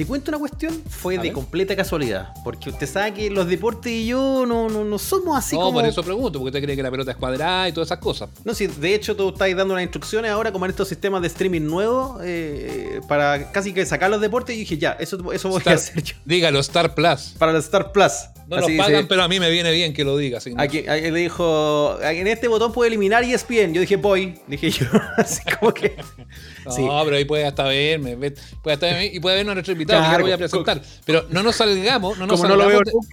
[0.03, 1.33] Te cuento una cuestión, fue A de ver.
[1.33, 5.55] completa casualidad, porque usted sabe que los deportes y yo no, no, no somos así
[5.55, 5.79] no, como...
[5.79, 8.29] por eso pregunto, porque usted cree que la pelota es cuadrada y todas esas cosas.
[8.45, 11.29] No, si de hecho tú estáis dando unas instrucciones ahora como en estos sistemas de
[11.29, 15.59] streaming nuevos eh, para casi que sacar los deportes y dije, ya, eso, eso voy
[15.59, 16.17] Star- a hacer yo.
[16.25, 17.35] Dígalo, Star Plus.
[17.39, 18.11] Para el Star Plus.
[18.49, 20.45] No nos Así pagan, dice- pero a mí me viene bien que lo digas.
[20.49, 20.69] Ignacio.
[20.81, 23.73] Aquí, aquí le dijo, en este botón puede eliminar E ESPN.
[23.73, 24.35] Yo dije, voy.
[24.49, 24.87] Dije yo,
[25.17, 25.95] así como que...
[26.65, 26.83] No, sí.
[27.05, 30.23] pero ahí puede hasta verme, ve- puede hasta verme y puede vernos nuestro invitado Claro,
[30.25, 30.83] voy a presentar.
[31.05, 33.07] Pero no nos salgamos, no nos Como no lo veo salgamos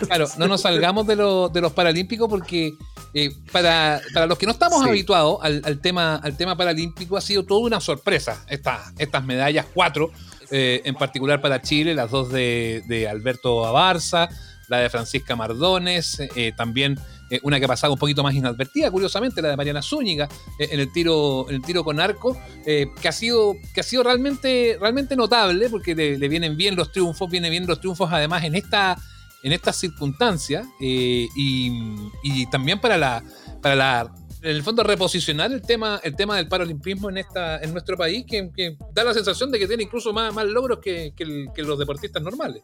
[0.00, 0.06] de-.
[0.06, 2.72] Claro, no nos salgamos de, lo- de los paralímpicos porque
[3.14, 4.88] eh, para, para los que no estamos Sí.
[4.88, 9.66] habituados al, al tema, al tema paralímpico ha sido toda una sorpresa esta- estas medallas,
[9.74, 10.10] cuatro,
[10.50, 14.28] eh, en particular para Chile, las dos de, de Alberto Abarza,
[14.68, 16.98] la de Francisca Mardones, eh, también
[17.30, 20.68] eh, una que ha pasado un poquito más inadvertida, curiosamente, la de Mariana Zúñiga, eh,
[20.72, 24.02] en, el tiro, en el tiro con arco, eh, que ha sido, que ha sido
[24.02, 28.54] realmente, realmente notable, porque le, vienen bien los triunfos, vienen bien los triunfos además en
[28.54, 28.98] esta
[29.42, 31.30] en estas circunstancias y,
[32.22, 33.24] y también para la,
[33.62, 37.72] para la en el fondo reposicionar el tema, el tema del paralimpismo en esta, en
[37.72, 41.62] nuestro país, que, da la sensación de que tiene incluso más, más logros que, que
[41.62, 42.62] los deportistas normales.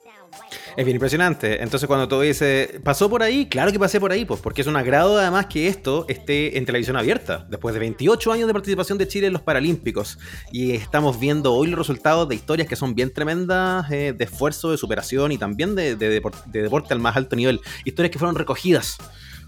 [0.77, 1.63] Es bien impresionante.
[1.63, 3.47] Entonces, cuando tú dices, ¿pasó por ahí?
[3.47, 6.67] Claro que pasé por ahí, pues, porque es un agrado además que esto esté en
[6.67, 10.19] televisión abierta, después de 28 años de participación de Chile en los Paralímpicos.
[10.53, 14.71] Y estamos viendo hoy los resultados de historias que son bien tremendas, eh, de esfuerzo,
[14.71, 17.61] de superación y también de, de de deporte al más alto nivel.
[17.85, 18.99] Historias que fueron recogidas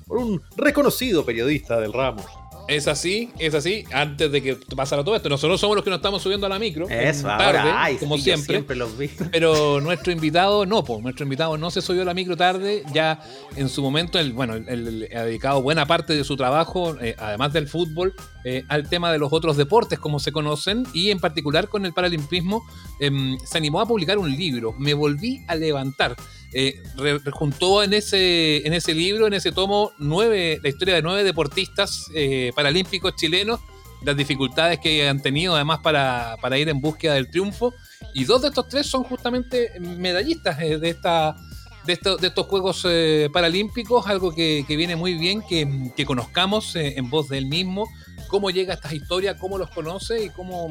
[0.09, 2.25] por un reconocido periodista del ramo.
[2.67, 3.85] Es así, es así.
[3.95, 6.59] Antes de que pasara todo esto, nosotros somos los que nos estamos subiendo a la
[6.59, 6.87] micro.
[6.87, 8.57] Eso, tarde, ahora, ay, como sí, siempre.
[8.57, 9.09] siempre los vi.
[9.33, 13.23] Pero nuestro invitado no, pues nuestro invitado no se subió a la micro tarde, ya
[13.57, 17.17] en su momento, el, bueno, él- él ha dedicado buena parte de su trabajo, eh,
[17.19, 18.13] además del fútbol,
[18.45, 21.95] eh, al tema de los otros deportes, como se conocen, y en particular con el
[21.95, 22.67] paralimpismo,
[23.01, 26.17] em, se animó a publicar un libro, Me volví a levantar.
[26.53, 31.03] Eh, re- juntó en ese, en ese libro, en ese tomo, nueve, la historia de
[31.03, 33.61] nueve deportistas eh, paralímpicos chilenos,
[34.03, 37.75] las dificultades que han tenido además para, para ir en búsqueda del triunfo.
[38.15, 41.37] Y dos de estos tres son justamente medallistas eh, de, esta,
[41.85, 46.07] de, esto- de estos Juegos eh, Paralímpicos, algo que, que viene muy bien que, que
[46.07, 47.87] conozcamos eh, en voz de él mismo,
[48.29, 50.69] cómo llega a estas historias, cómo los conoce y cómo,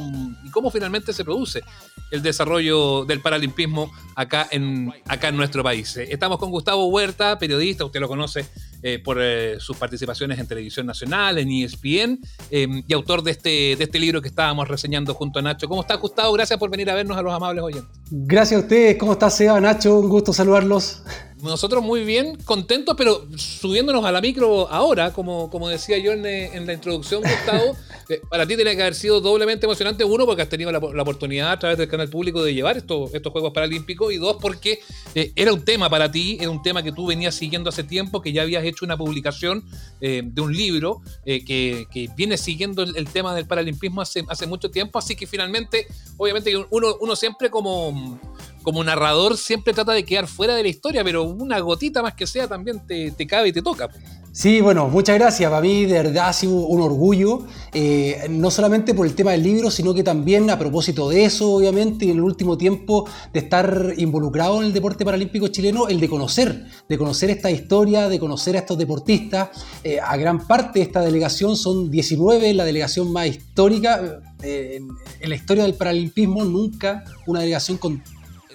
[0.52, 1.64] cómo finalmente se produce
[2.12, 5.98] el desarrollo del paralimpismo acá en, acá en nuestro país.
[5.98, 8.46] Estamos con Gustavo Huerta, periodista, usted lo conoce
[8.84, 12.20] eh, por eh, sus participaciones en Televisión Nacional, en ESPN,
[12.52, 15.68] eh, y autor de este, de este libro que estábamos reseñando junto a Nacho.
[15.68, 16.34] ¿Cómo está Gustavo?
[16.34, 18.00] Gracias por venir a vernos a los amables oyentes.
[18.10, 18.98] Gracias a ustedes.
[18.98, 20.00] ¿Cómo está Seba, Nacho?
[20.00, 21.04] Un gusto saludarlos.
[21.42, 26.26] Nosotros muy bien, contentos, pero subiéndonos a la micro ahora, como, como decía yo en,
[26.26, 27.78] eh, en la introducción, Gustavo,
[28.30, 31.52] para ti tiene que haber sido doblemente emocionante, uno, porque has tenido la, la oportunidad
[31.52, 34.80] a través del canal público de llevar estos, estos Juegos Paralímpicos, y dos, porque
[35.14, 38.32] era un tema para ti, era un tema que tú venías siguiendo hace tiempo, que
[38.32, 39.64] ya habías hecho una publicación
[40.02, 45.00] eh, de un libro eh, que, viene siguiendo el, tema del paralimpismo hace, mucho tiempo,
[45.00, 45.88] así que finalmente,
[46.18, 48.20] obviamente, uno, siempre como
[48.64, 52.28] como narrador siempre trata de quedar fuera de la historia, pero una gotita más que
[52.28, 53.90] sea también te cabe y te toca.
[54.38, 55.50] Sí, bueno, muchas gracias.
[55.50, 59.42] Para mí, de verdad, ha sido un orgullo, eh, no solamente por el tema del
[59.42, 63.40] libro, sino que también a propósito de eso, obviamente, y en el último tiempo de
[63.40, 68.20] estar involucrado en el deporte paralímpico chileno, el de conocer, de conocer esta historia, de
[68.20, 69.50] conocer a estos deportistas.
[69.84, 74.22] Eh, a gran parte de esta delegación son 19, la delegación más histórica.
[74.44, 74.80] eh,
[75.20, 78.04] en, la historia del paralimpismo, nunca una delegación con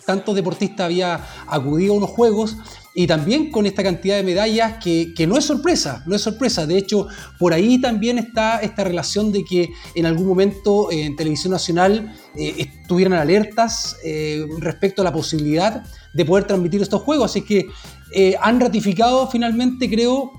[0.07, 2.57] tantos deportistas había acudido a unos juegos
[2.95, 6.67] y también con esta cantidad de medallas que, no es sorpresa, no es sorpresa.
[6.67, 7.07] De hecho,
[7.39, 12.15] por ahí también está esta relación de que en algún momento eh, en Televisión Nacional
[12.35, 17.31] eh, estuvieran alertas eh, respecto a la posibilidad de poder transmitir estos juegos.
[17.31, 17.67] Así que
[18.15, 20.33] eh, han ratificado finalmente, creo,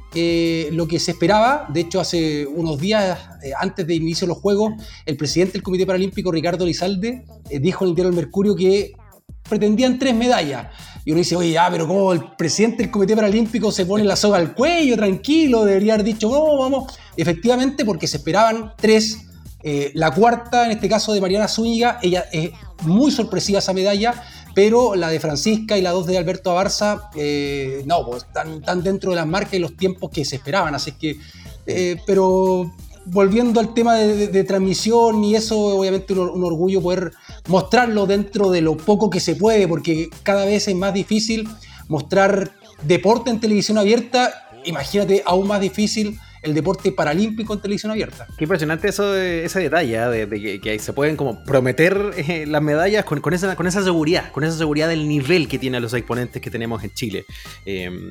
[0.72, 1.68] lo que se esperaba.
[1.74, 3.18] De hecho, hace unos días
[3.60, 4.74] antes de inicio de los Juegos,
[5.08, 8.94] el presidente del Comité Paralímpico, Ricardo Lizalde, dijo en el diario El Mercurio que
[9.48, 10.68] pretendían tres medallas.
[11.06, 14.16] Y uno dice, oye, ah, pero ¿cómo el presidente del Comité Paralímpico se pone la
[14.16, 15.66] soga al cuello, tranquilo?
[15.66, 16.98] Debería haber dicho, no, vamos.
[17.18, 19.26] Efectivamente, porque se esperaban tres.
[19.62, 22.52] Eh, la cuarta, en este caso de Mariana Zúñiga, ella es
[22.84, 24.14] muy sorpresiva esa medalla,
[24.56, 28.84] pero la de Francisca y la dos de Alberto Abarza, eh, no, pues están, están
[28.84, 30.76] dentro de las marcas y los tiempos que se esperaban.
[30.76, 31.18] Así que,
[31.66, 32.74] eh, pero
[33.06, 37.12] volviendo al tema de, transmisión y eso, obviamente un, un orgullo poder
[37.48, 41.48] mostrarlo dentro de lo poco que se puede, porque cada vez es más difícil
[41.88, 42.52] mostrar
[42.84, 44.34] deporte en televisión abierta.
[44.66, 48.28] Imagínate, aún más difícil el deporte paralímpico en televisión abierta.
[48.38, 50.10] Qué impresionante eso, ese detalle, ¿ah?
[50.10, 54.90] de, que, se pueden como prometer eh, las medallas con, esa, seguridad, con esa seguridad
[54.90, 57.26] del nivel que tienen los exponentes que tenemos en Chile.
[57.66, 58.10] Eh,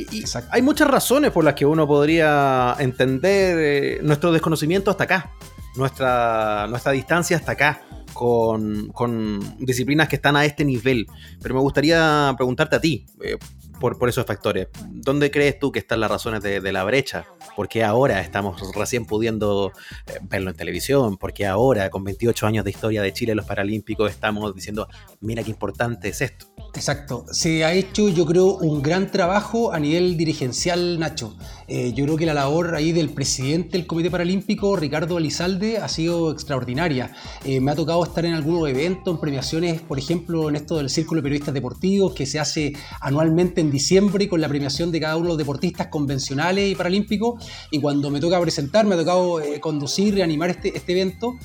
[0.00, 5.32] y hay muchas razones por las que uno podría entender eh, nuestro desconocimiento hasta acá,
[5.76, 7.82] nuestra, nuestra distancia hasta acá.
[8.12, 11.06] Con, con disciplinas que están a este nivel.
[11.40, 13.38] Pero me gustaría preguntarte a ti, eh,
[13.80, 14.68] por, por esos factores.
[14.90, 17.24] ¿Dónde crees tú que están las razones de, de la brecha?
[17.56, 19.72] ¿Por qué ahora estamos recién pudiendo
[20.06, 21.16] eh, verlo en televisión?
[21.16, 24.88] ¿Por qué ahora, con 28 años de historia de Chile, los Paralímpicos, estamos diciendo,
[25.20, 26.46] mira qué importante es esto?
[26.74, 27.26] Exacto.
[27.30, 31.36] Se ha hecho, yo creo, un gran trabajo a nivel dirigencial, Nacho.
[31.74, 35.88] Eh, yo creo que la labor ahí del presidente del Comité Paralímpico, Ricardo Elizalde, ha
[35.88, 37.14] sido extraordinaria.
[37.46, 40.90] Eh, me ha tocado estar en algunos eventos, en premiaciones, por ejemplo, en esto del
[40.90, 45.16] Círculo de Periodistas Deportivos, que se hace anualmente en diciembre con la premiación de cada
[45.16, 47.42] uno de los deportistas convencionales y paralímpicos.
[47.70, 51.38] Y cuando me toca presentar, me ha tocado eh, conducir y animar este, este evento,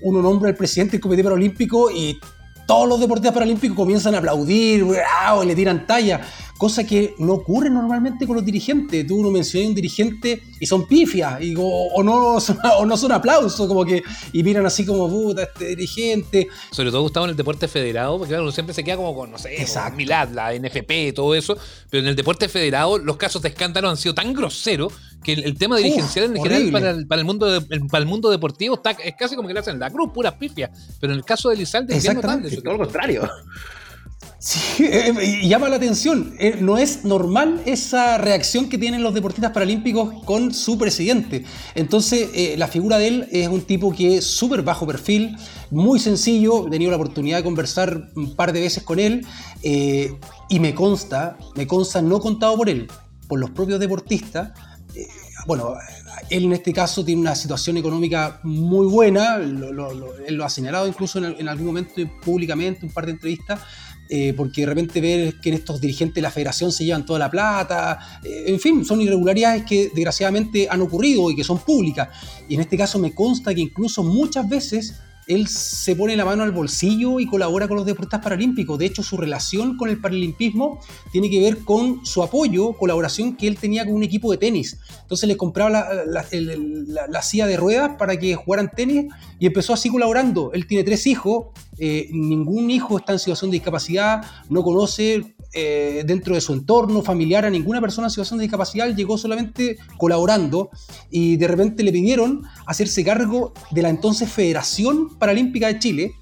[0.00, 2.18] uno nombra al presidente del Comité Paralímpico y
[2.66, 5.42] todos los deportistas paralímpicos comienzan a aplaudir, ¡bravo!
[5.42, 6.20] y le tiran talla,
[6.56, 9.06] cosa que no ocurre normalmente con los dirigentes.
[9.06, 12.36] Tú no mencionas un dirigente y son pifias, y, o, o, no,
[12.78, 16.48] o no son aplausos, como que, y miran así como, puta, este dirigente.
[16.70, 19.30] Sobre todo Gustavo en el deporte federado, porque claro, uno siempre se queda como con,
[19.30, 21.56] no sé, con Milad, la NFP, todo eso,
[21.88, 24.92] pero en el deporte federado los casos de escándalo han sido tan groseros
[25.22, 28.02] que el, el tema dirigencial Uf, en general para el, para, el mundo de- para
[28.02, 30.70] el mundo deportivo está, es casi como que le hacen la cruz, puras pifias.
[31.00, 33.28] Pero en el caso de Lizalde, su- Todo lo contrario.
[34.38, 36.34] Sí, eh, y llama la atención.
[36.38, 41.44] Eh, No es normal esa reacción que tienen los deportistas paralímpicos con su presidente.
[41.74, 45.36] Entonces, eh, la figura de él es un tipo que es súper bajo perfil,
[45.70, 46.66] muy sencillo.
[46.66, 49.26] He tenido la oportunidad de conversar un par de veces con él
[49.62, 50.14] eh,
[50.48, 52.88] y me consta, me consta, no contado por él,
[53.28, 54.52] por los propios deportistas.
[55.46, 55.74] Bueno,
[56.28, 60.44] él en este caso tiene una situación económica muy buena, lo- lo- lo- él lo
[60.44, 63.60] ha señalado incluso en, en algún momento públicamente, un par de entrevistas,
[64.08, 67.18] eh, porque de repente ver que en estos dirigentes de la federación se llevan toda
[67.20, 72.08] la plata, eh, en fin, son irregularidades que desgraciadamente han ocurrido y que son públicas.
[72.48, 74.94] Y en este caso me consta que incluso muchas veces
[75.30, 78.78] él se pone la mano al bolsillo y colabora con los deportistas paralímpicos.
[78.78, 80.80] De hecho, su relación con el paralimpismo
[81.12, 84.78] tiene que ver con su apoyo, colaboración que él tenía con un equipo de tenis.
[85.02, 89.06] Entonces le compraba la, silla de ruedas para que jugaran tenis
[89.38, 90.50] y empezó así colaborando.
[90.52, 91.46] Él tiene tres hijos,
[91.78, 97.02] eh, ningún hijo está en situación de discapacidad, no conoce eh, dentro de su entorno
[97.02, 100.70] familiar a ninguna persona en situación de discapacidad, llegó solamente colaborando
[101.10, 106.12] y de repente le pidieron hacerse cargo de la entonces Federación Paralímpica de Chile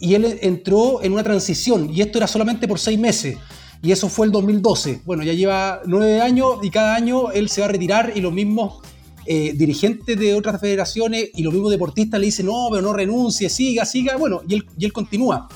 [0.00, 3.36] y él entró en una transición y esto era solamente por seis meses.
[3.82, 5.02] Y eso fue el 2012.
[5.04, 8.32] Bueno, ya lleva nueve años y cada año él se va a retirar y los
[8.32, 8.80] mismos
[9.26, 13.48] eh, dirigentes de otras federaciones y los mismos deportistas le dicen, no, pero no renuncie,
[13.48, 14.16] siga, siga.
[14.16, 15.48] Bueno, y él, y él continúa.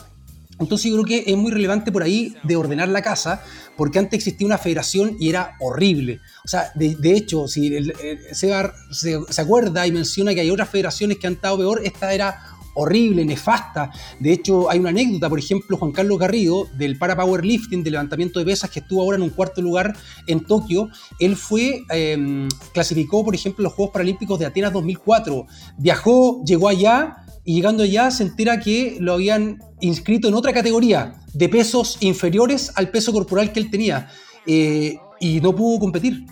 [0.63, 3.43] Entonces yo creo que es muy relevante por ahí de ordenar la casa,
[3.77, 6.21] porque antes existía una federación y era horrible.
[6.45, 7.95] O sea, de, hecho, si el,
[8.33, 12.41] Seba se, acuerda y menciona que hay otras federaciones que han estado peor, esta era
[12.75, 13.91] horrible, nefasta.
[14.19, 18.39] De hecho, hay una anécdota, por ejemplo, Juan Carlos Garrido, del para powerlifting, del levantamiento
[18.39, 19.95] de pesas, que estuvo ahora en un cuarto lugar
[20.27, 20.89] en Tokio.
[21.19, 25.47] Él fue, eh, clasificó, por ejemplo, los Juegos Paralímpicos de Atenas 2004.
[25.77, 31.15] Viajó, llegó allá y llegando allá se entera que lo habían inscrito en otra categoría
[31.33, 34.09] de pesos inferiores al peso corporal que él tenía
[34.47, 36.27] eh, y no pudo competir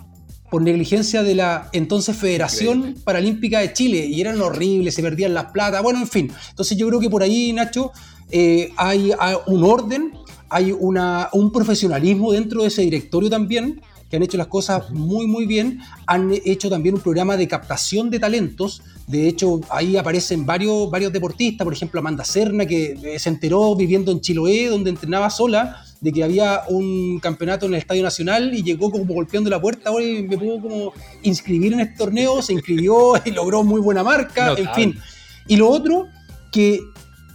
[0.50, 5.52] por negligencia de la entonces Federación Paralímpica de Chile y eran horribles, se perdían las
[5.52, 6.32] plata, bueno, en fin.
[6.50, 7.92] Entonces yo creo que por ahí, Nacho,
[8.30, 10.12] eh, hay, hay un orden,
[10.48, 15.26] hay una, un profesionalismo dentro de ese directorio también que han hecho las cosas muy
[15.26, 20.44] muy bien, han hecho también un programa de captación de talentos, de hecho ahí aparecen
[20.44, 24.90] varios, varios deportistas, por ejemplo Amanda Serna que eh, se enteró viviendo en Chiloé donde
[24.90, 29.50] entrenaba sola de que había un campeonato en el Estadio Nacional y llegó como golpeando
[29.50, 29.90] la puerta.
[29.90, 30.92] Ahora y me pudo como
[31.22, 34.98] inscribir en este torneo, se inscribió y logró muy buena marca, en fin.
[35.46, 36.06] Y lo otro,
[36.50, 36.80] que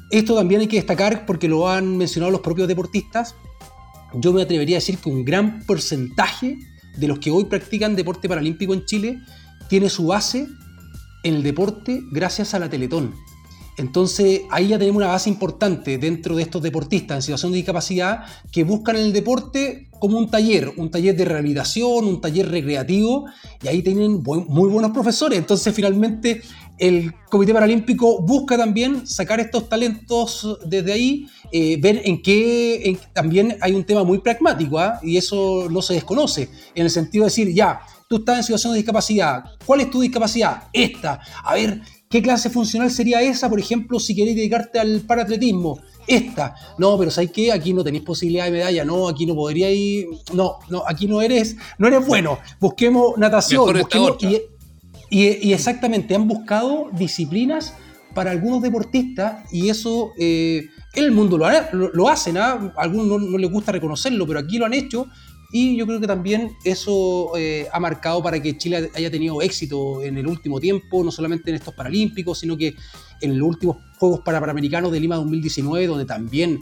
[0.09, 3.35] esto también hay que destacar porque lo han mencionado los propios deportistas,
[4.19, 6.57] yo me atrevería a decir que un gran porcentaje
[6.97, 9.19] de los que hoy practican deporte paralímpico en Chile
[9.67, 10.47] tiene su base
[11.23, 13.13] en el deporte gracias a la Teletón.
[13.77, 18.23] Entonces ahí ya tenemos una base importante dentro de estos deportistas en situación de discapacidad
[18.51, 23.25] que buscan el deporte como un taller, un taller de rehabilitación, un taller recreativo
[23.61, 25.37] y ahí tienen muy buenos profesores.
[25.37, 26.41] Entonces finalmente
[26.77, 32.99] el Comité Paralímpico busca también sacar estos talentos desde ahí, eh, ver en qué en-
[33.13, 34.99] también hay un tema muy pragmático ¿ah?
[35.01, 38.73] y eso no se desconoce, en el sentido de decir, ya, tú estás en situación
[38.73, 40.63] de discapacidad, ¿cuál es tu discapacidad?
[40.73, 45.79] Esta, a ver, ¿qué clase funcional sería esa, por ejemplo, si queréis dedicarte al paratletismo?
[46.07, 47.51] Esta, no, pero ¿sabes qué?
[47.51, 51.55] Aquí no tenéis posibilidad de medalla, no, aquí no podríais, no, no, aquí no eres,
[51.79, 54.41] no eres bueno, busquemos natación, busquemos, y,
[55.09, 57.73] y- exactamente, han buscado disciplinas
[58.13, 62.73] para algunos deportistas y eso eh, el mundo lo, ha- lo, lo hacen, ¿ah?
[62.77, 65.07] a algunos no, les gusta reconocerlo, pero aquí lo han hecho
[65.51, 70.01] y yo creo que también eso eh, ha marcado para que Chile haya tenido éxito
[70.01, 72.75] en el último tiempo, no solamente en estos Paralímpicos, sino que
[73.21, 76.61] en los últimos Juegos Parapanamericanos de Lima 2019, donde también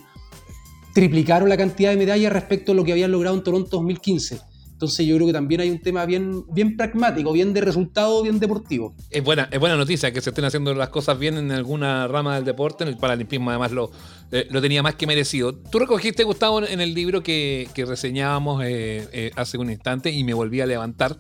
[0.94, 4.42] triplicaron la cantidad de medallas respecto a lo que habían logrado en Toronto 2015.
[4.84, 8.38] Entonces yo creo que también hay un tema bien, bien pragmático, bien de resultado, bien
[8.40, 8.94] deportivo.
[9.10, 12.36] Es buena, es buena noticia que se estén haciendo las cosas bien en alguna rama
[12.36, 12.84] del deporte.
[12.84, 13.92] En el paralimpismo, además, lo,
[14.34, 15.54] eh, lo tenía más que merecido.
[15.56, 20.26] Tú recogiste, Gustavo, en el libro que, que reseñábamos eh, eh, hace un instante y
[20.26, 21.18] me volví a levantar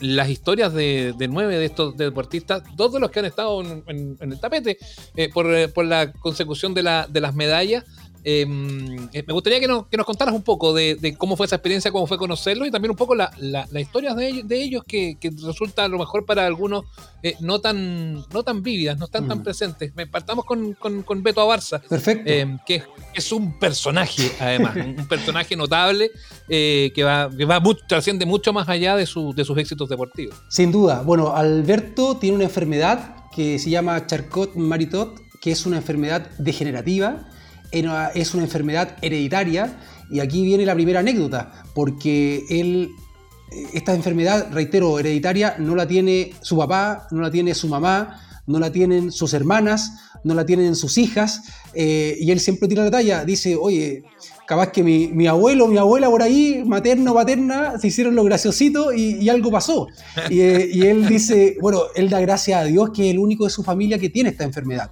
[0.00, 4.32] las historias de, nueve de estos deportistas, dos de los que han estado en, en-
[4.32, 4.76] el tapete
[5.32, 7.84] por, por la consecución de, la- de las medallas.
[8.24, 8.46] Eh,
[9.12, 11.56] eh, me gustaría que nos, que nos contaras un poco de, de cómo fue esa
[11.56, 14.62] experiencia, cómo fue conocerlo y también un poco la, la, la historia de ellos, de
[14.62, 16.84] ellos que, que resulta a lo mejor para algunos
[17.22, 19.42] eh, no, tan, no tan vívidas, no están tan Mm.
[19.42, 19.92] presentes.
[20.10, 22.24] Partamos con, con, con Beto Abarza, Perfecto.
[22.30, 26.10] eh, que es, es un personaje, además, un personaje notable
[26.48, 29.88] eh, que va, que va mucho, trasciende mucho más allá de, su- de sus éxitos
[29.88, 30.36] deportivos.
[30.48, 31.02] Sin duda.
[31.02, 37.32] Bueno, Alberto tiene una enfermedad que se llama Charcot-Maritot, que es una enfermedad degenerativa, era-
[37.72, 39.78] es una enfermedad hereditaria,
[40.10, 42.90] y aquí viene la primera anécdota, porque él,
[43.50, 48.20] eh, esta enfermedad, reitero, hereditaria, no la tiene su papá, no la tiene su mamá,
[48.46, 49.92] no la tienen sus hermanas,
[50.24, 51.42] no la tienen sus hijas,
[51.74, 54.04] eh, y él siempre tira la talla, dice, oye,
[54.46, 59.14] capaz que mi, abuelo, mi abuela por ahí, materno, paterna, se hicieron lo graciosito y,
[59.14, 59.86] y algo pasó.
[60.28, 63.44] Y, eh, y él dice, bueno, él da gracias a Dios que es el único
[63.44, 64.90] de su familia que tiene esta enfermedad.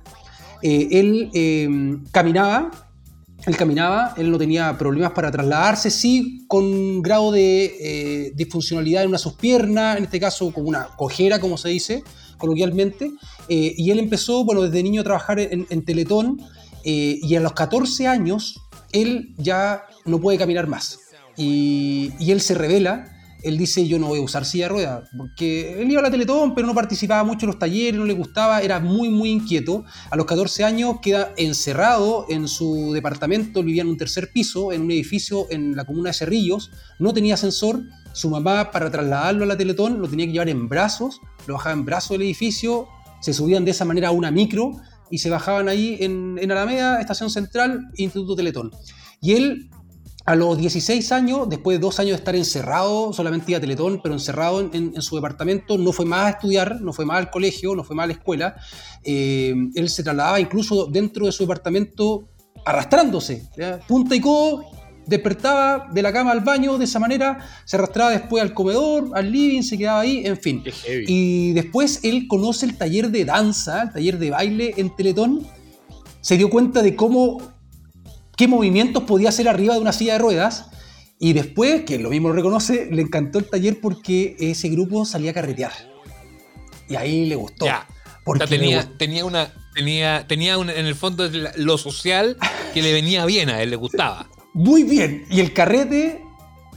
[0.62, 1.68] Eh, él eh,
[2.10, 2.70] caminaba,
[3.46, 9.08] él caminaba, él no tenía problemas para trasladarse, sí con grado de eh, disfuncionalidad en
[9.08, 12.02] una de sus piernas, en este caso como una cojera, como se dice
[12.36, 13.10] coloquialmente,
[13.48, 16.40] eh, y él empezó, bueno, desde niño a trabajar en, en Teletón,
[16.82, 18.58] y a los 14 años
[18.92, 20.98] él ya no puede caminar más.
[21.36, 25.80] Y él se revela, él dice, yo no voy a usar silla de ruedas, porque
[25.80, 28.60] él iba a la Teletón, pero no participaba mucho en los talleres, no le gustaba,
[28.60, 29.84] era muy, muy inquieto.
[30.10, 34.82] A los 14 años queda encerrado en su departamento, vivía en un tercer piso, en
[34.82, 39.46] un edificio en la comuna de Cerrillos, no tenía ascensor, su mamá para trasladarlo a
[39.46, 42.88] la Teletón lo tenía que llevar en brazos, lo bajaba en brazos del edificio,
[43.20, 44.72] se subían de esa manera a una micro
[45.10, 48.70] y se bajaban ahí en, en Alameda, Estación Central, Instituto Teletón.
[49.20, 49.70] Y él
[50.30, 54.00] a los 16 años, después de dos años de estar encerrado, solamente iba a Teletón,
[54.02, 57.18] pero encerrado en, en- en su departamento, no fue más a estudiar, no fue más
[57.18, 58.54] al colegio, no fue más a la escuela.
[59.02, 62.28] Eh, él se trasladaba incluso dentro de su departamento
[62.64, 63.80] arrastrándose, ¿ya?
[63.88, 64.64] punta y codo,
[65.06, 69.32] despertaba de la cama al baño de esa manera, se arrastraba después al comedor, al
[69.32, 70.62] living, se quedaba ahí, en fin.
[71.08, 75.46] Y después él conoce el taller de danza, el taller de baile en Teletón.
[76.20, 77.38] Se dio cuenta de cómo,
[78.40, 80.70] qué movimientos podía hacer arriba de una silla de ruedas.
[81.18, 85.32] Y después, que lo mismo lo reconoce, le encantó el taller porque ese grupo salía
[85.32, 85.72] a carretear.
[86.88, 87.66] Y ahí le gustó.
[87.66, 87.86] Ya.
[88.24, 88.96] Porque O sea, tenía, gustó.
[88.96, 89.52] tenía una.
[89.74, 92.38] Tenía, tenía un- en el fondo lo social
[92.72, 94.30] que le venía bien a él, le gustaba.
[94.54, 95.26] Muy bien.
[95.30, 96.22] Y el carrete,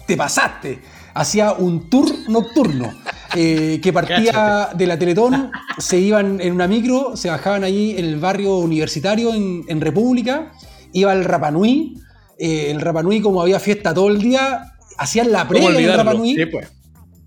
[0.06, 0.82] te pasaste.
[1.13, 2.91] Hacía un tour nocturno.
[3.36, 5.49] eh, que partía de la Teletón,
[5.80, 10.52] se iban en una micro, se bajaban ahí en el barrio universitario en, en República,
[10.94, 11.96] iba al Rapanui.
[12.38, 16.04] eh, el Rapanui, como había fiesta todo el día, hacían la previa en el olvidarlo?
[16.04, 16.36] Rapanui.
[16.36, 16.68] Sí, pues.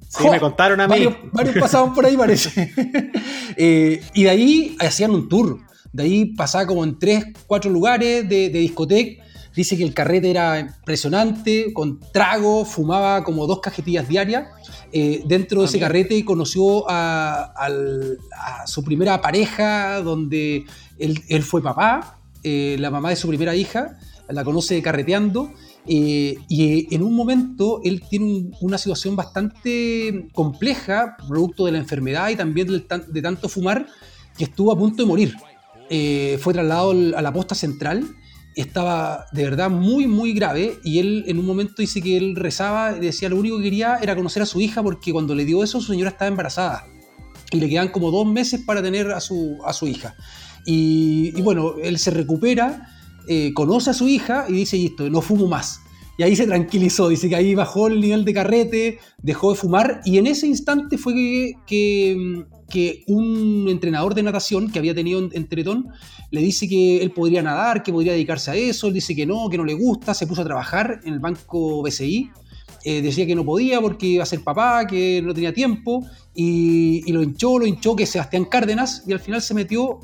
[0.08, 0.90] Sí, Jo, me contaron a mí.
[0.90, 2.72] Varios, varios pasaban por ahí, parece.
[3.58, 5.58] Eh, y de ahí hacían un tour.
[5.92, 9.24] De ahí pasaba como en tres, cuatro lugares de, de discoteca.
[9.54, 14.48] Dice que el carrete era impresionante, con trago, fumaba como dos cajetillas diarias.
[14.92, 20.66] Eh, dentro de ese carrete conoció a, a su primera pareja, donde
[20.98, 22.15] él, él fue papá,
[22.48, 25.52] eh, la mamá de su primera hija, la conoce carreteando.
[25.88, 31.78] eh, y en un momento él tiene un- una situación bastante compleja, producto de la
[31.78, 32.66] enfermedad y también
[33.16, 33.86] de tanto fumar,
[34.36, 35.34] que estuvo a punto de morir.
[35.88, 38.02] Eh, fue trasladado a la posta central,
[38.56, 42.92] estaba de verdad muy, muy grave y él en un momento dice que él rezaba
[42.92, 45.80] decía lo único que quería era conocer a su hija porque cuando le dio eso
[45.80, 46.84] su señora estaba embarazada
[47.52, 50.16] y le quedan como dos meses para tener a su, a su hija.
[50.66, 52.88] Y, bueno, él se recupera,
[53.28, 55.80] eh, conoce a su hija y dice, listo, no fumo más.
[56.18, 60.00] Y ahí se tranquilizó, dice que ahí bajó el nivel de carrete, dejó de fumar
[60.04, 61.12] y en ese instante fue
[61.66, 65.84] que, que, un entrenador de natación que había tenido en, en
[66.30, 69.48] le dice que él podría nadar, que podría dedicarse a eso, él dice que no,
[69.50, 72.30] que no le gusta, se puso a trabajar en el banco BCI,
[72.84, 77.02] eh, decía que no podía porque iba a ser papá, que no tenía tiempo y,
[77.04, 80.00] y lo hinchó, lo hinchó que Sebastián Cárdenas y al final se metió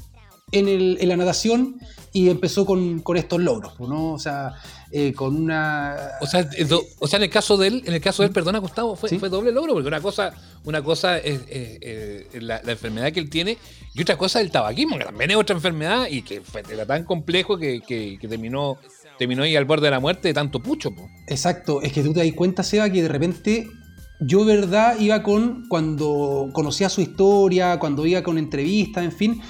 [0.52, 1.78] en, el- en la natación
[2.12, 4.12] y empezó con, con estos logros, ¿no?
[4.12, 4.52] O sea,
[4.90, 5.96] eh, con una...
[6.20, 8.26] O sea, eh, do- o sea, en el caso de él, en el caso de
[8.28, 9.18] él, perdona Gustavo, fue, Sí.
[9.18, 10.34] fue doble logro, porque una cosa,
[10.64, 11.78] una cosa es eh,
[12.34, 13.56] eh, la, la enfermedad que él tiene
[13.94, 16.84] y otra cosa es el tabaquismo, que también es otra enfermedad y que fue- era
[16.84, 18.76] tan complejo que, que- que terminó,
[19.18, 20.90] terminó ahí al borde de la muerte de tanto pucho.
[20.94, 21.08] po.
[21.28, 23.66] Exacto, es que tú te das cuenta, Seba, que de repente
[24.24, 29.40] yo, verdad, iba con, cuando conocía su historia, cuando iba con entrevistas, en fin,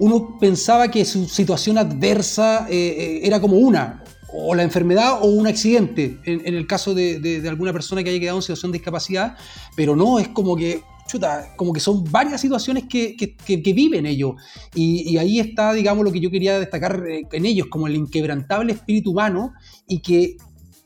[0.00, 5.26] uno pensaba que su situación adversa eh, eh, era como una, o la enfermedad o
[5.26, 8.78] un accidente, en, el caso de, de- alguna persona que haya quedado en situación de
[8.78, 9.36] discapacidad,
[9.76, 13.36] pero no, es como que, chuta, como que son varias situaciones que, que-
[13.74, 14.32] viven ellos.
[14.74, 17.94] Y, y ahí está, digamos, lo que yo quería destacar eh, en ellos, como el
[17.96, 19.52] inquebrantable espíritu humano
[19.86, 20.36] y que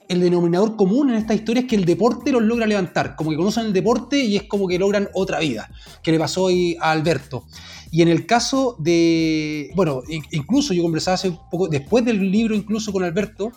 [0.09, 3.36] el denominador común en esta historia es que el deporte los logra levantar, como que
[3.36, 5.70] conocen el deporte y es como que logran otra vida,
[6.02, 7.44] que le pasó hoy a Alberto.
[7.90, 12.30] Y en el caso de, bueno, in- incluso yo conversaba hace un poco, después del
[12.30, 13.52] libro incluso con Alberto,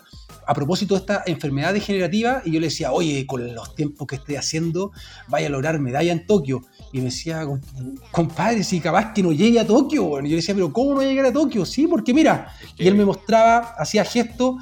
[0.49, 4.15] a propósito de esta enfermedad degenerativa, y yo le decía, oye, con los tiempos que
[4.15, 4.91] estoy haciendo,
[5.27, 6.61] vaya a lograr medalla en Tokio.
[6.93, 7.59] Y me decía, "Com-
[8.11, 10.03] compadre, si capaz que no llegue a Tokio.
[10.19, 11.65] Y yo le decía, pero ¿cómo no llegar a Tokio?
[11.65, 14.55] Sí, porque mira, y él me mostraba, hacía gestos,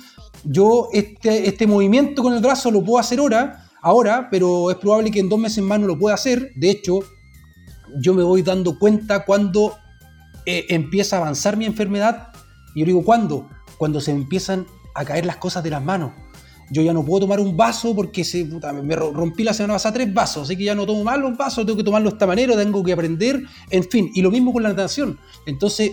[0.44, 5.12] yo este, este movimiento con el brazo lo puedo hacer ahora, ahora, pero es probable
[5.12, 6.52] que en dos meses más no lo pueda hacer.
[6.56, 7.00] De hecho,
[8.00, 9.76] yo me voy dando cuenta cuando
[10.46, 12.30] eh, empieza a avanzar mi enfermedad.
[12.76, 13.50] Y yo digo, ¿cuándo?
[13.78, 16.12] Cuando se empiezan a caer las cosas de las manos.
[16.72, 19.94] Yo ya no puedo tomar un vaso porque se, me ro- rompí la semana pasada
[19.94, 22.26] tres vasos, así que ya no tomo más los vasos, tengo que tomarlo de esta
[22.26, 24.10] manera, tengo que aprender, en fin.
[24.16, 25.20] Y lo mismo con la natación.
[25.46, 25.92] Entonces,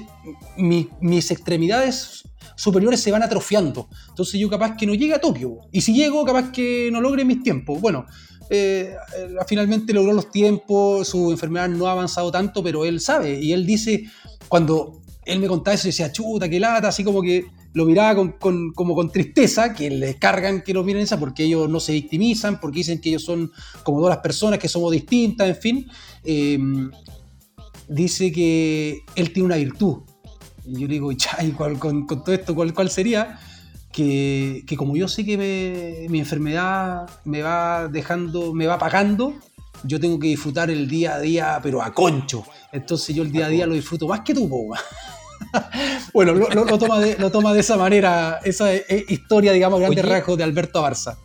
[0.57, 2.23] mi- mis extremidades
[2.57, 3.89] superiores se van atrofiando.
[4.09, 5.59] Entonces yo capaz que no llegue a Tokio.
[5.71, 7.81] Y si llego, capaz que no logre mis tiempos.
[7.81, 8.07] Bueno,
[8.51, 13.41] eh, eh, finalmente logró los tiempos, su enfermedad no ha avanzado tanto, pero él sabe.
[13.41, 14.05] Y él dice,
[14.49, 18.73] cuando él me contaba eso, decía, chuta, qué lata, así como que lo miraba con,
[18.73, 22.61] como con tristeza, que les cargan que lo miren esa, porque ellos no se victimizan,
[22.61, 23.51] porque dicen que ellos son
[23.83, 25.87] como todas las personas, que somos distintas, en fin.
[26.25, 26.59] Eh,
[27.89, 30.03] dice que él tiene una virtud.
[30.65, 33.39] Y yo le digo, chay, ¿cuál- con, con todo esto, ¿cuál, cuál sería?
[33.93, 39.35] Que, que como yo sé que me- mi enfermedad me va dejando, me va pagando,
[39.85, 42.45] yo tengo que disfrutar el día a día, pero a concho.
[42.73, 44.73] Entonces yo el día a día lo disfruto más que tú, po.
[46.15, 49.81] bueno, lo, lo- lo toma de, lo toma de esa manera, esa eh, historia, digamos,
[49.81, 51.19] grandes rasgos de Alberto Abarza.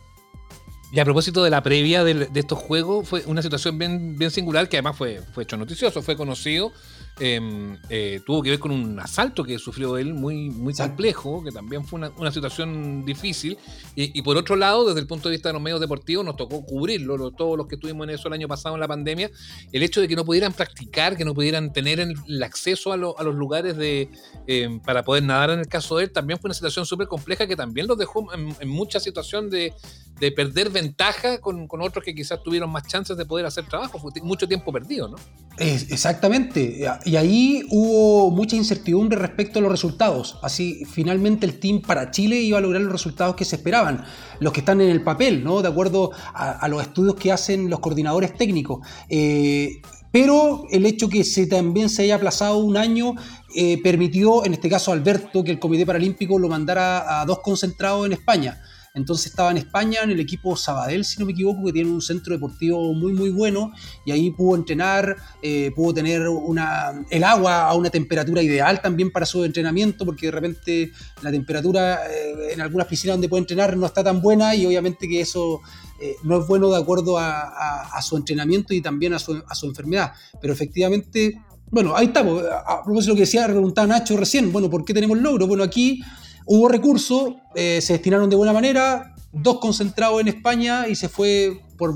[0.90, 4.30] Y a propósito de la previa del- de, estos juegos, fue una situación bien, bien
[4.30, 6.72] singular que además fue, fue hecho noticioso, fue conocido.
[7.20, 11.50] Eh, eh, tuvo que ver con un asalto que sufrió él muy, muy complejo, que
[11.50, 13.56] también fue una, una situación difícil.
[13.96, 16.36] Y, y por otro lado, desde el punto de vista de los medios deportivos, nos
[16.36, 19.30] tocó cubrirlo, lo- todos los que estuvimos en eso el año pasado en la pandemia,
[19.72, 22.96] el hecho de que no pudieran practicar, que no pudieran tener el, el acceso a,
[22.96, 24.08] lo- a los lugares de,
[24.46, 27.46] eh, para poder nadar en el caso de él, también fue una situación súper compleja
[27.46, 29.72] que también los dejó en, en mucha situación de,
[30.20, 33.98] de perder ventaja con, con otros que quizás tuvieron más chances de poder hacer trabajo.
[33.98, 35.16] Fue mucho tiempo perdido, ¿no?
[35.58, 36.86] Exactamente.
[37.04, 40.38] Y ahí hubo mucha incertidumbre respecto a los resultados.
[40.42, 44.04] Así, finalmente el team para Chile iba a lograr los resultados que se esperaban,
[44.40, 45.62] los que están en el papel, ¿no?
[45.62, 48.86] De acuerdo a, los estudios que hacen los coordinadores técnicos.
[49.08, 53.14] Eh, pero el hecho que se también se haya aplazado un año
[53.54, 58.06] eh, permitió, en este caso Alberto, que el Comité Paralímpico lo mandara a dos concentrados
[58.06, 58.62] en España.
[58.98, 62.02] Entonces estaba en España en el equipo Sabadell, si no me equivoco, que tiene un
[62.02, 63.72] centro deportivo muy muy bueno
[64.04, 69.10] y ahí pudo entrenar, eh, pudo tener una, el agua a una temperatura ideal también
[69.10, 70.92] para su entrenamiento, porque de repente
[71.22, 75.08] la temperatura eh, en algunas piscinas donde puede entrenar no está tan buena y obviamente
[75.08, 75.60] que eso
[76.00, 79.66] eh, no es bueno de acuerdo a, su entrenamiento y también a su, a su
[79.66, 80.12] enfermedad.
[80.40, 81.40] Pero efectivamente,
[81.70, 82.42] bueno, ahí estamos.
[82.44, 85.46] A, a propósito de lo que decía, preguntaba Nacho recién, bueno, ¿por qué tenemos logro?
[85.46, 86.02] Bueno, aquí
[86.48, 91.60] hubo recursos, eh, se destinaron de buena manera, dos concentrados en España y se fue
[91.76, 91.94] por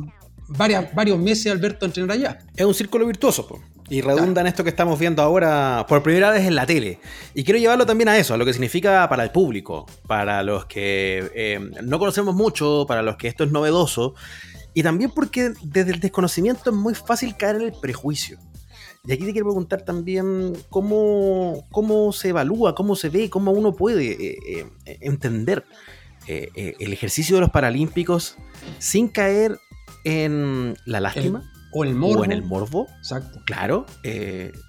[0.49, 2.39] varias, varios meses Alberto a entrenar allá.
[2.55, 3.61] Es un círculo virtuoso, po.
[3.89, 6.99] Y redunda en esto que estamos viendo ahora por primera vez en la tele.
[7.35, 10.65] Y quiero llevarlo también a eso, a lo que significa para el público, para los
[10.65, 14.15] que eh, no conocemos mucho, para los que esto es novedoso.
[14.73, 18.39] Y también porque desde el desconocimiento es muy fácil caer en el prejuicio.
[19.05, 23.75] Y aquí te quiero preguntar también cómo, cómo se evalúa, cómo se ve, cómo uno
[23.75, 25.65] puede eh, eh, entender
[26.29, 28.37] eh, el ejercicio de los Paralímpicos
[28.79, 29.59] sin caer
[30.05, 32.21] en la lástima O el morbo.
[32.21, 32.87] o en el morbo.
[32.99, 33.41] Exacto.
[33.45, 33.87] Claro.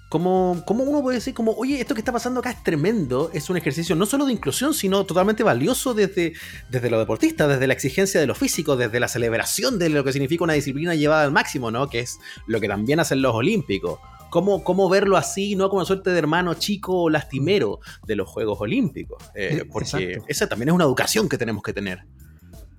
[0.08, 3.30] ¿cómo, cómo uno puede decir como, oye, esto que está pasando acá es tremendo?
[3.32, 6.32] Es un ejercicio no solo de inclusión, sino totalmente valioso desde,
[6.70, 10.12] desde lo deportista, desde la exigencia de lo físico, desde la celebración de lo que
[10.12, 11.88] significa una disciplina llevada al máximo, ¿no?
[11.88, 12.18] Que es
[12.48, 14.00] lo que también hacen los olímpicos.
[14.34, 18.60] ¿Cómo, ¿Cómo verlo así, no como una suerte de hermano chico lastimero de los Juegos
[18.60, 19.22] Olímpicos?
[19.32, 20.24] Eh, Eh, porque exacto.
[20.26, 22.00] esa también es una educación que tenemos que tener.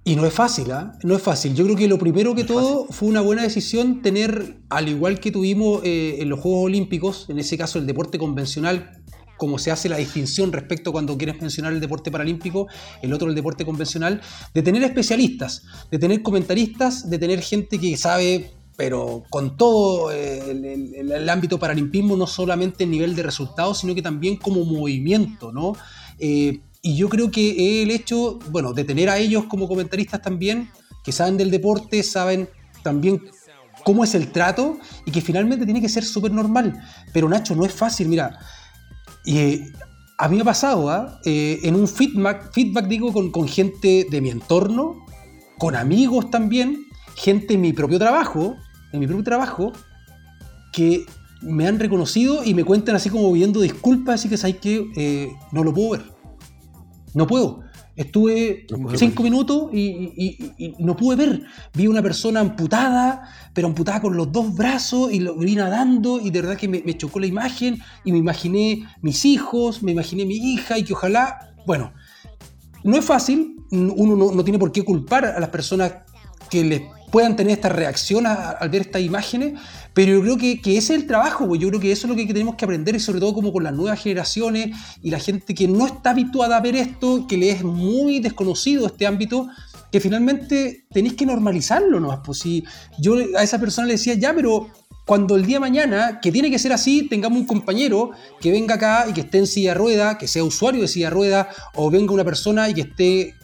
[0.03, 0.91] Y no es fácil, ¿ah?
[1.03, 1.55] No es fácil.
[1.55, 5.21] Yo creo que lo primero que No todo fue una buena decisión tener, al igual
[5.21, 8.91] que tuvimos eh, en los Juegos Olímpicos, en ese caso el deporte convencional,
[9.37, 12.67] como se hace la distinción respecto cuando quieres mencionar el deporte paralímpico,
[13.01, 14.19] el otro el deporte convencional,
[14.53, 20.51] de tener especialistas, de tener comentaristas, de tener gente que sabe, pero con todo eh,
[20.51, 24.63] el, el- el ámbito paralimpismo, no solamente el nivel de resultados, sino que también como
[24.65, 25.73] movimiento, ¿no?
[26.19, 30.69] Eh, y yo creo que el hecho, bueno, de tener a ellos como comentaristas también,
[31.03, 32.49] que saben del deporte, saben
[32.83, 33.21] también
[33.83, 36.79] cómo es el trato y que finalmente tiene que ser súper normal.
[37.13, 38.37] Pero Nacho, no es fácil, mira.
[39.25, 39.61] eh,
[40.17, 41.19] a mí me ha pasado, ¿ah?
[41.25, 45.05] Eh, en un feedback, feedback digo, con, con gente de mi entorno,
[45.57, 48.55] con amigos también, gente en mi propio trabajo,
[48.95, 49.71] en mi propio trabajo,
[50.73, 51.05] que
[51.41, 55.31] me han reconocido y me cuentan así como pidiendo disculpas, así que sabes que eh,
[55.51, 56.03] no lo puedo ver.
[57.13, 57.61] No puedo.
[57.95, 61.43] Estuve No puedo cinco minutos y, y- y- y no pude ver.
[61.73, 66.29] Vi una persona amputada, pero amputada con los dos brazos y lo vi nadando y
[66.29, 70.25] de verdad que me, me chocó la imagen y me imaginé mis hijos, me imaginé
[70.25, 71.93] mi hija y que ojalá, bueno,
[72.83, 75.93] no es fácil, uno no, no tiene por qué culpar a las personas
[76.49, 76.81] que les
[77.11, 79.53] puedan tener esta reacción al ver estas imágenes,
[79.93, 82.15] pero yo creo que, ese es el trabajo, pues yo creo que eso es lo
[82.15, 85.53] que tenemos que aprender y sobre todo como con las nuevas generaciones y la gente
[85.55, 89.47] que no está habituada a ver esto, que le es muy desconocido este ámbito,
[89.91, 92.19] que finalmente tenéis que normalizarlo nomás.
[92.25, 92.65] Pues si
[92.99, 94.69] yo a esa persona le decía, ya, pero
[95.05, 98.75] cuando el día de mañana, que tiene que ser así, tengamos un compañero que venga
[98.75, 102.11] acá y que esté en silla rueda, que sea usuario de silla rueda, o venga
[102.11, 103.35] una persona y que esté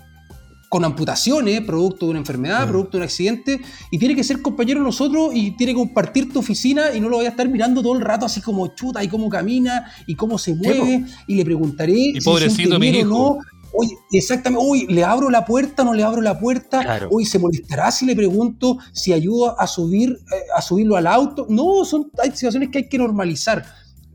[0.72, 2.70] con amputaciones, producto de una enfermedad, Mm.
[2.70, 3.60] producto de un accidente,
[3.92, 7.10] y tiene que ser compañero de nosotros y tiene que compartir tu oficina y no
[7.10, 10.16] lo voy a estar mirando todo el rato así como chuta y cómo camina y
[10.16, 13.08] cómo se mueve y le preguntaré Y pobrecito siente mi o hijo.
[13.10, 13.38] no.
[13.74, 16.82] Oye, exactamente, uy, ¿le abro la puerta no le abro la puerta?
[16.84, 17.10] Claro.
[17.12, 21.48] Uy, ¿se molestará si le pregunto si ayudo a subir, eh, a subirlo al auto?
[21.50, 23.66] No, son, hay situaciones que hay que normalizar.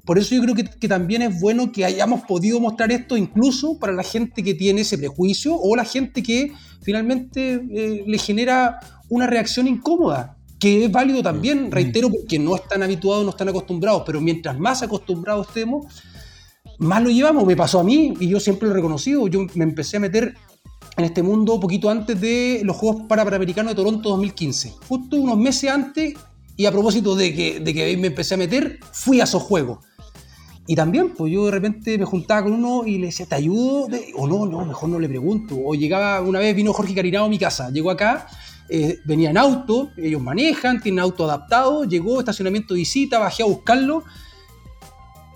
[0.07, 3.79] Por eso yo creo que, que también es bueno que hayamos podido mostrar esto incluso
[3.79, 8.79] para la gente que tiene ese prejuicio o la gente que finalmente eh, le genera
[9.09, 14.05] una reacción incómoda, que es válido también, reitero, porque no están habituados, no están acostumbrados,
[14.07, 15.87] pero mientras más acostumbrados estemos,
[16.79, 17.45] más lo llevamos.
[17.45, 19.27] Me pasó a mí y yo siempre lo he reconocido.
[19.29, 20.35] Yo me empecé a meter
[20.97, 24.73] en este mundo poquito antes de los Juegos Para- Panamericanos de Toronto 2015.
[24.89, 26.15] Justo unos meses antes,
[26.57, 29.43] y a propósito de que, de que ahí me empecé a meter, fui a esos
[29.43, 29.81] Juegos.
[30.67, 33.89] Y también, pues yo de repente me juntaba con uno y le decía, ¿te ayudo?
[34.17, 35.57] O no, no, mejor no le pregunto.
[35.65, 38.27] O llegaba, una vez vino Jorge Carinado a mi casa, llegó acá,
[38.69, 43.47] eh, venía en auto, ellos manejan, tienen auto adaptado, llegó, estacionamiento de visita, bajé a
[43.47, 44.03] buscarlo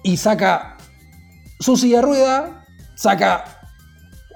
[0.02, 0.76] y saca
[1.60, 2.66] su silla rueda,
[2.96, 3.44] saca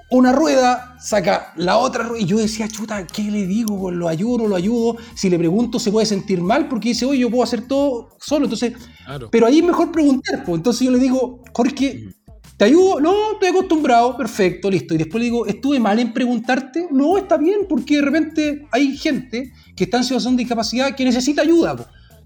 [0.09, 2.23] una rueda, saca la otra rueda.
[2.23, 3.79] Y yo decía, chuta, ¿qué le digo?
[3.79, 4.97] Pues, ¿Lo ayudo lo ayudo?
[5.13, 8.45] Si le pregunto, se puede sentir mal porque dice, oye, yo puedo hacer todo solo.
[8.45, 8.73] Entonces,
[9.05, 9.29] Claro.
[9.31, 10.43] pero ahí es mejor preguntar.
[10.43, 10.57] Pues.
[10.57, 12.09] Entonces yo le digo, Jorge,
[12.57, 12.99] ¿te ayudo?
[12.99, 14.17] No, estoy acostumbrado.
[14.17, 14.95] Perfecto, listo.
[14.95, 16.87] Y después le digo, ¿estuve mal en preguntarte?
[16.89, 21.05] No, está bien, porque de repente hay gente que está en situación de discapacidad que
[21.05, 21.75] necesita ayuda.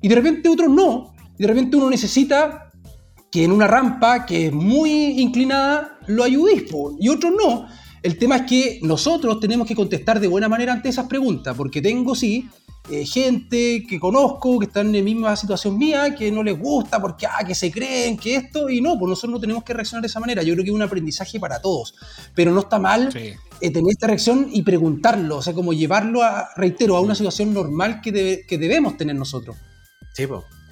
[0.02, 1.14] Y de repente otros no.
[1.38, 2.72] Y de repente uno necesita
[3.30, 7.68] que en una rampa que es muy inclinada lo ayudéis, po, y otros no.
[8.02, 11.82] El tema es que nosotros tenemos que contestar de buena manera ante esas preguntas, porque
[11.82, 12.48] tengo, sí,
[12.90, 17.00] eh, gente que conozco que están en la misma situación mía, que no les gusta
[17.00, 20.02] porque, ah, que se creen, que esto, y no, pues nosotros no tenemos que reaccionar
[20.02, 20.42] de esa manera.
[20.42, 21.94] Yo creo que es un aprendizaje para todos,
[22.34, 23.34] pero no está mal Sí.
[23.62, 27.54] eh, tener esta reacción y preguntarlo, o sea, como llevarlo a, reitero, a una situación
[27.54, 29.56] normal que, que debemos tener nosotros.
[30.14, 30.26] Sí,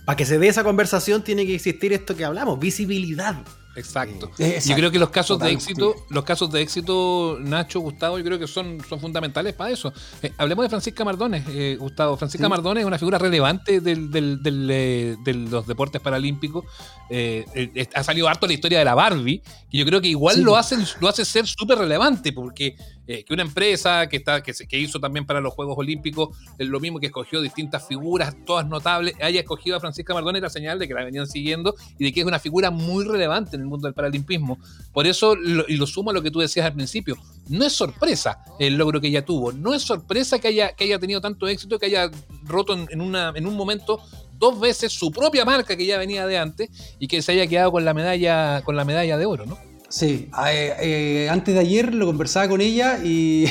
[0.06, 3.36] Para que se dé esa conversación tiene que existir esto que hablamos, visibilidad.
[3.78, 4.32] Exacto.
[4.40, 6.04] Eh, Yo creo que los casos de éxito, sí.
[6.10, 9.94] los casos de éxito, Nacho, Gustavo, yo creo que son, son fundamentales para eso.
[10.22, 12.18] Eh, hablemos de Francisca Mardones, eh, Gustavo.
[12.18, 12.50] Francisca Sí.
[12.50, 16.66] Mardones es una figura relevante del, del- del, eh, de los deportes paralímpicos.
[17.10, 20.42] Eh, ha salido harto la historia de la Barbie, y yo creo que igual Sí.
[20.42, 22.76] lo, hace, lo hace ser súper relevante, porque
[23.08, 26.38] eh, que una empresa que, está, que, se- que hizo también para los Juegos Olímpicos,
[26.60, 30.50] es lo mismo que escogió distintas figuras, todas notables, haya escogido a Francisca Mardones, la
[30.50, 33.62] señal de que la venían siguiendo y de que es una figura muy relevante en
[33.62, 34.60] el mundo del paralimpismo.
[34.94, 37.16] Por eso, lo- y lo sumo a lo que tú decías al principio,
[37.50, 41.00] no es sorpresa el logro que ella tuvo, no es sorpresa que haya, que haya
[41.00, 42.12] tenido tanto éxito, que haya
[42.44, 44.02] roto en, en una, en un momento
[44.40, 47.72] dos veces su propia marca que ya venía de antes y que se haya quedado
[47.72, 49.58] con la medalla, con la medalla de oro, ¿no?
[49.90, 53.46] Sí, eh, eh, antes de ayer lo conversaba con ella y,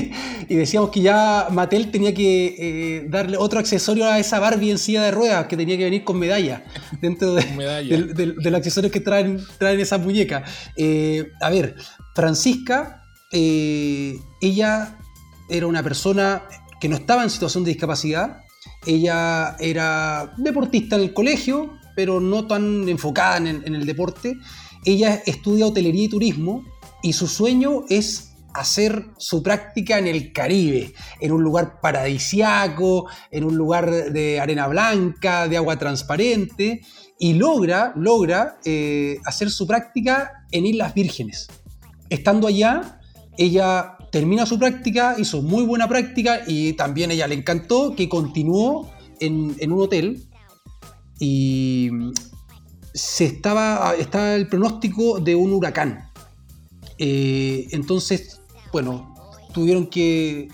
[0.48, 4.78] y decíamos que ya Mattel tenía que eh, darle otro accesorio a esa Barbie en
[4.78, 6.62] silla de ruedas, que tenía que venir con medalla
[7.00, 7.96] dentro de, medalla.
[8.14, 10.48] del- del- accesorios que traen, traen esas muñecas.
[10.76, 11.74] Eh, a ver,
[12.14, 14.96] Francisca, ella
[15.48, 16.42] era una persona
[16.80, 18.38] que no estaba en situación de discapacidad.
[18.86, 24.36] Ella era deportista en el colegio, pero no tan enfocada en el, en el deporte.
[24.84, 26.64] Ella estudia hotelería y turismo
[27.02, 33.44] y su sueño es hacer su práctica en el Caribe, en un lugar paradisiaco, en
[33.44, 36.80] un lugar de arena blanca, de agua transparente,
[37.18, 41.48] y logra, logra eh, hacer su práctica en Islas Vírgenes.
[42.08, 43.00] Estando allá,
[43.36, 48.90] ella termina su práctica, hizo muy buena práctica y también ella le encantó que continuó
[49.20, 50.28] en, en un hotel
[51.20, 51.90] y
[52.94, 56.10] se estaba, estaba el pronóstico de un huracán.
[56.98, 58.40] Eh, entonces,
[58.72, 59.14] bueno,
[59.54, 60.48] tuvieron que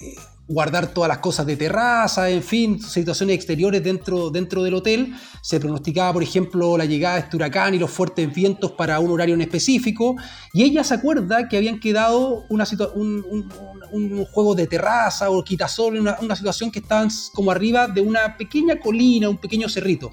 [0.00, 0.14] eh,
[0.46, 5.14] guardar todas las cosas de terraza, en fin, situaciones exteriores dentro, dentro del hotel.
[5.42, 9.10] Se pronosticaba, por ejemplo, la llegada de este huracán y los fuertes vientos para un
[9.10, 10.16] horario en específico.
[10.54, 13.52] Y ella se acuerda que habían quedado una un-
[13.92, 18.36] un juego de terraza o quitasol, una, una situación que estaban como arriba de una
[18.36, 20.12] pequeña colina, un pequeño cerrito.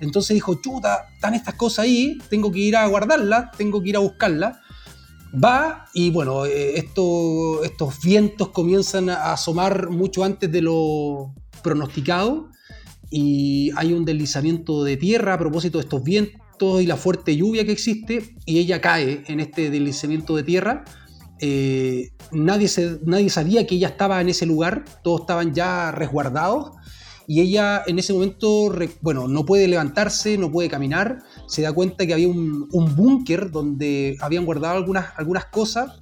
[0.00, 3.96] Entonces dijo, chuta, están estas cosas ahí, tengo que ir a guardarlas, tengo que ir
[3.96, 4.56] a buscarlas.
[5.32, 12.50] Va y bueno, eh, esto- estos vientos comienzan a asomar mucho antes de lo pronosticado
[13.10, 17.64] y hay un deslizamiento de tierra a propósito de estos vientos y la fuerte lluvia
[17.64, 20.84] que existe y ella cae en este deslizamiento de tierra.
[21.40, 26.76] Eh, nadie sabía que ella estaba en ese lugar, todos estaban ya resguardados
[27.26, 28.70] y ella en ese momento,
[29.00, 33.50] bueno, no puede levantarse, no puede caminar, se da cuenta que había un, un búnker
[33.50, 36.00] donde habían guardado algunas, algunas cosas,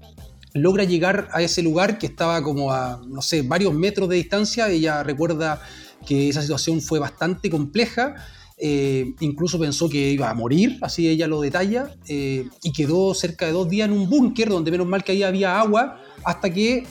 [0.55, 4.69] logra llegar a ese lugar que estaba como a, no sé, varios metros de distancia,
[4.69, 5.63] ella recuerda
[6.07, 8.17] que esa situación fue bastante compleja,
[8.59, 13.47] eh, incluso pensó que iba a morir, así ella lo detalla, eh, y quedó cerca
[13.47, 16.87] de dos días en un búnker donde menos mal que ahí había agua, hasta que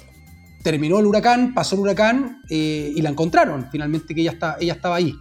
[0.64, 4.74] terminó el huracán, pasó el huracán eh, y la encontraron, finalmente que ella, está, ella
[4.74, 5.16] estaba ahí.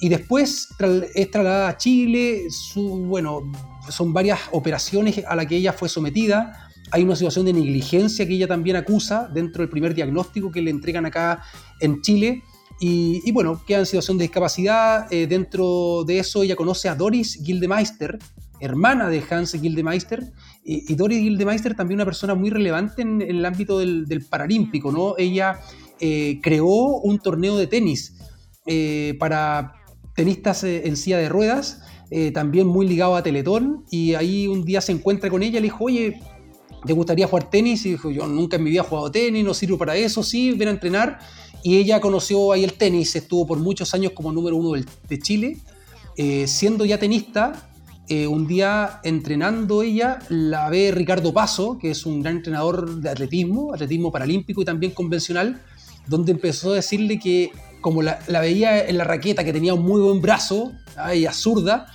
[0.00, 0.68] Y después
[1.14, 2.42] es trasladada a Chile,
[2.74, 3.50] bueno,
[3.90, 6.68] son varias operaciones a las que ella fue sometida.
[6.90, 10.70] Hay una situación de negligencia que ella también acusa dentro del primer diagnóstico que le
[10.70, 11.42] entregan acá
[11.80, 12.42] en Chile.
[12.80, 15.12] Y, y bueno, queda en situación de discapacidad.
[15.12, 18.18] Eh, dentro de eso ella conoce a Doris Gildemeister,
[18.60, 20.32] hermana de Hans Gildemeister.
[20.70, 25.14] Y, Doris Gildemeister también una persona muy relevante en, el ámbito del, paralímpico, ¿no?
[25.16, 25.60] Ella
[25.98, 28.18] eh, creó un torneo de tenis
[28.66, 29.72] eh, para
[30.14, 31.80] tenistas eh, en silla de ruedas,
[32.34, 35.68] también muy ligado a Teletón, y ahí un día se encuentra con ella y le
[35.68, 36.20] dijo, oye,
[36.86, 37.84] ¿te gustaría jugar tenis?
[37.86, 40.52] Y dijo, yo nunca en mi vida he jugado tenis, no sirvo para eso, sí,
[40.52, 41.18] ven a entrenar.
[41.62, 45.58] Y ella conoció ahí el tenis, estuvo por muchos años como número uno de Chile,
[46.46, 47.67] siendo ya tenista,
[48.08, 53.10] eh, un día entrenando ella, la ve Ricardo Paso, que es un gran entrenador de
[53.10, 55.60] atletismo, atletismo paralímpico y también convencional,
[56.06, 60.00] donde empezó a decirle que como la, veía en la raqueta, que tenía un muy
[60.00, 61.86] buen brazo, ah, ella zurda,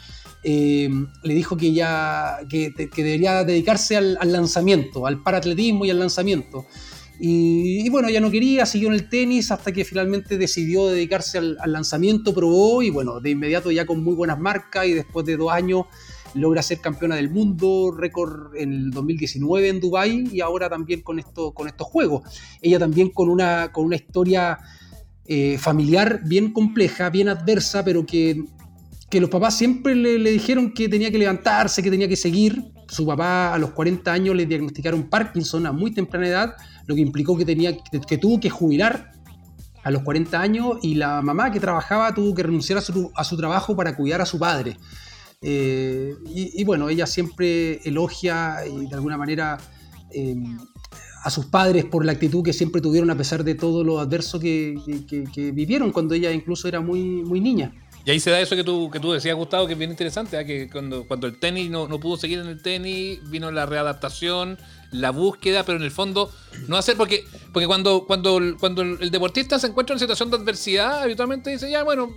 [0.43, 0.89] eh,
[1.23, 6.67] le dijo que ya que, debería dedicarse al lanzamiento, al paratletismo y al lanzamiento.
[7.19, 11.37] Y, y bueno, ella no quería, siguió en el tenis hasta que finalmente decidió dedicarse
[11.37, 15.37] al, lanzamiento, probó y bueno, de inmediato ya con muy buenas marcas y después de
[15.37, 15.85] dos años
[16.33, 21.19] logra ser campeona del mundo, récord en el 2019 en Dubai y ahora también con,
[21.19, 22.23] esto, con estos juegos.
[22.61, 24.57] Ella también con una, con una historia
[25.25, 28.43] eh, familiar bien compleja, bien adversa, pero que,
[29.11, 32.72] que los papás siempre le dijeron que tenía que levantarse, que tenía que seguir.
[32.87, 36.55] Su papá a los 40 años le diagnosticaron Parkinson a muy temprana edad,
[36.85, 39.11] lo que implicó que, tenía, que, tuvo que jubilar
[39.83, 43.23] a los 40 años y la mamá que trabajaba tuvo que renunciar a su, a
[43.23, 44.77] su trabajo para cuidar a su padre.
[45.41, 49.57] Eh, y, bueno, ella siempre elogia y de alguna manera
[50.09, 50.35] eh,
[51.23, 54.39] a sus padres por la actitud que siempre tuvieron a pesar de todo lo adverso
[54.39, 54.75] que,
[55.05, 57.73] que, que, vivieron cuando ella incluso era muy, muy niña.
[58.05, 60.37] Y ahí se da eso que tú, que tú decías, Gustavo, que es bien interesante,
[60.37, 60.45] ¿eh?
[60.45, 64.57] que cuando, cuando el tenis no, no, pudo seguir en el tenis, vino la readaptación,
[64.91, 66.29] la búsqueda, pero en el fondo
[66.67, 71.01] no hacer, porque, porque cuando, cuando, cuando el deportista se encuentra en situación de adversidad,
[71.03, 72.13] habitualmente dice, ya, bueno,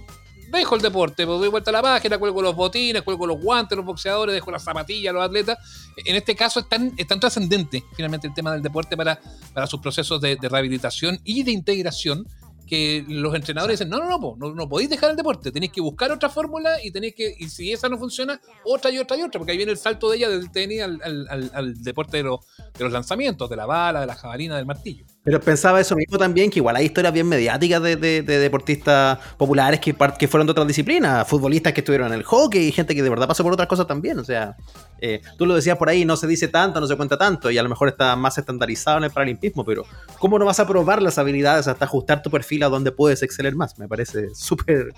[0.50, 3.76] dejo el deporte, pues doy vuelta a la página, cuelgo los botines, cuelgo los guantes,
[3.76, 5.58] los boxeadores, dejo las zapatillas, los atletas.
[5.96, 9.20] En este caso es tan, trascendente finalmente el tema del deporte para,
[9.52, 12.26] para sus procesos de, rehabilitación y de integración
[12.66, 15.72] que los entrenadores dicen, no, no, no, po, no, no podéis dejar el deporte, tenéis
[15.72, 19.16] que buscar otra fórmula y tenéis que, y si esa no funciona, otra y otra
[19.16, 21.82] y otra, porque ahí viene el salto de ella del tenis al, al- al- al
[21.82, 22.40] deporte de, los-
[22.76, 25.06] de los lanzamientos, de la bala, de la jabalina, del martillo.
[25.26, 29.18] Pero pensaba eso mismo también, que igual hay historias bien mediáticas de, de- de deportistas
[29.36, 32.94] populares que, que fueron de otras disciplinas, futbolistas que estuvieron en el hockey y gente
[32.94, 34.20] que de verdad pasó por otras cosas también.
[34.20, 34.56] O sea,
[35.00, 37.58] eh, tú lo decías por ahí, no se dice tanto, no se cuenta tanto y
[37.58, 39.84] a lo mejor está más estandarizado en el paralimpismo, pero
[40.20, 43.56] ¿cómo no vas a probar las habilidades hasta ajustar tu perfil a donde puedes exceler
[43.56, 43.76] más?
[43.80, 44.94] Me parece súper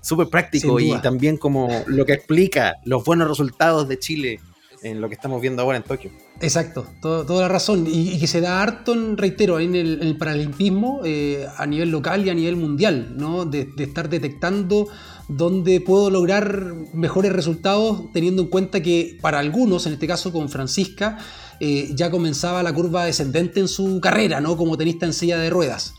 [0.00, 4.40] súper práctico y también como lo que explica los buenos resultados de Chile
[4.82, 6.10] en lo que estamos viendo ahora en Tokio.
[6.40, 7.86] Exacto, todo- toda la razón.
[7.86, 11.66] Y, y que se da harto, en, reitero, en el, en el paralimpismo eh, a
[11.66, 13.44] nivel local y a nivel mundial, ¿no?
[13.44, 14.88] De, de estar detectando
[15.28, 20.48] dónde puedo lograr mejores resultados, teniendo en cuenta que para algunos, en este caso con
[20.48, 21.18] Francisca,
[21.60, 24.56] eh, ya comenzaba la curva descendente en su carrera, ¿no?
[24.56, 25.94] Como tenista en silla de ruedas.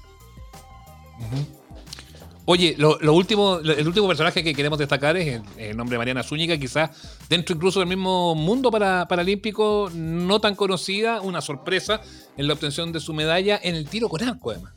[2.52, 6.58] Oye, lo, último, el último personaje que queremos destacar es el, nombre de Mariana Zúñiga,
[6.58, 6.90] quizás
[7.30, 12.02] dentro incluso del mismo mundo para, paralímpico, no tan conocida, una sorpresa
[12.36, 14.74] en la obtención de su medalla en el tiro con arco, además.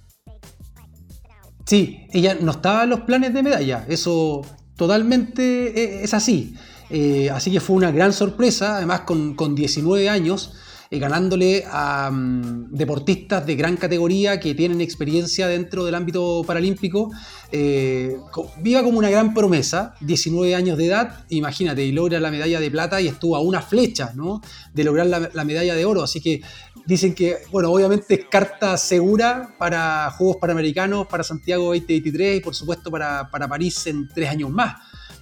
[1.67, 4.43] Sí, ella no estaba en los planes de medalla, eso
[4.77, 5.43] totalmente
[5.83, 6.55] eh, es así.
[6.91, 10.53] Eh, así que fue una gran sorpresa, además con, con 19 años,
[10.95, 17.11] eh, ganándole a mm, deportistas de gran categoría que tienen experiencia dentro del ámbito paralímpico.
[17.51, 18.17] Eh,
[18.63, 22.71] viva como una gran promesa, 19 años de edad, imagínate, y logra la medalla de
[22.71, 24.41] plata y estuvo a una flecha ¿no?
[24.73, 26.03] de lograr la, la medalla de oro.
[26.03, 26.43] Así que
[26.87, 32.55] dicen que, bueno, obviamente es carta segura para Juegos Panamericanos, para Santiago 2023 y por
[32.55, 34.77] supuesto para, para París en tres años más.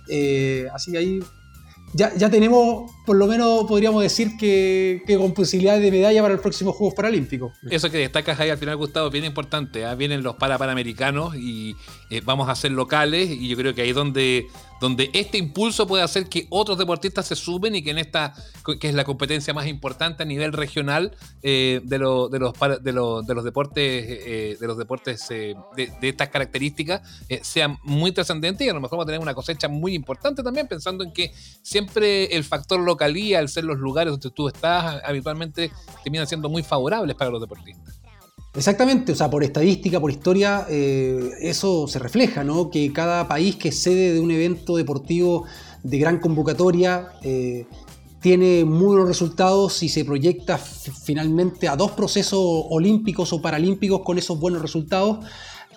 [0.09, 1.21] Eh, así que ahí
[1.95, 6.43] ya, ya tenemos, por lo menos podríamos decir que, con posibilidades de medalla para los
[6.43, 7.53] próximos Juegos Paralímpicos.
[7.71, 9.85] Eso que destacas ahí al final, Gustavo, bien importante.
[9.85, 9.95] ¿ah?
[9.95, 11.75] Vienen los parapanamericanos y
[12.11, 14.47] eh, vamos a ser locales y yo creo que ahí es donde,
[14.81, 18.35] donde este impulso puede hacer que otros deportistas se suben y que en esta,
[18.81, 22.93] que es la competencia más importante a nivel regional eh, de, lo- de, los, de,
[22.93, 27.03] los- de los deportes, eh, de los deportes eh, de, estas características,
[27.43, 30.69] sean muy trascendentes y a lo mejor vamos a tener una cosecha muy importante también,
[30.69, 31.33] pensando en que
[31.63, 35.71] siempre el factor localía, al ser los lugares donde tú estás, habitualmente
[36.03, 38.01] terminan siendo muy favorables para los deportistas.
[38.55, 42.69] Exactamente, o sea, por estadística, por historia, eh, eso se refleja, ¿no?
[42.71, 45.47] Que cada país que es sede de un evento deportivo
[45.83, 47.67] de gran convocatoria eh,
[48.21, 52.41] tiene muy buenos resultados y se proyecta finalmente a dos procesos
[52.71, 55.25] olímpicos o paralímpicos con esos buenos resultados,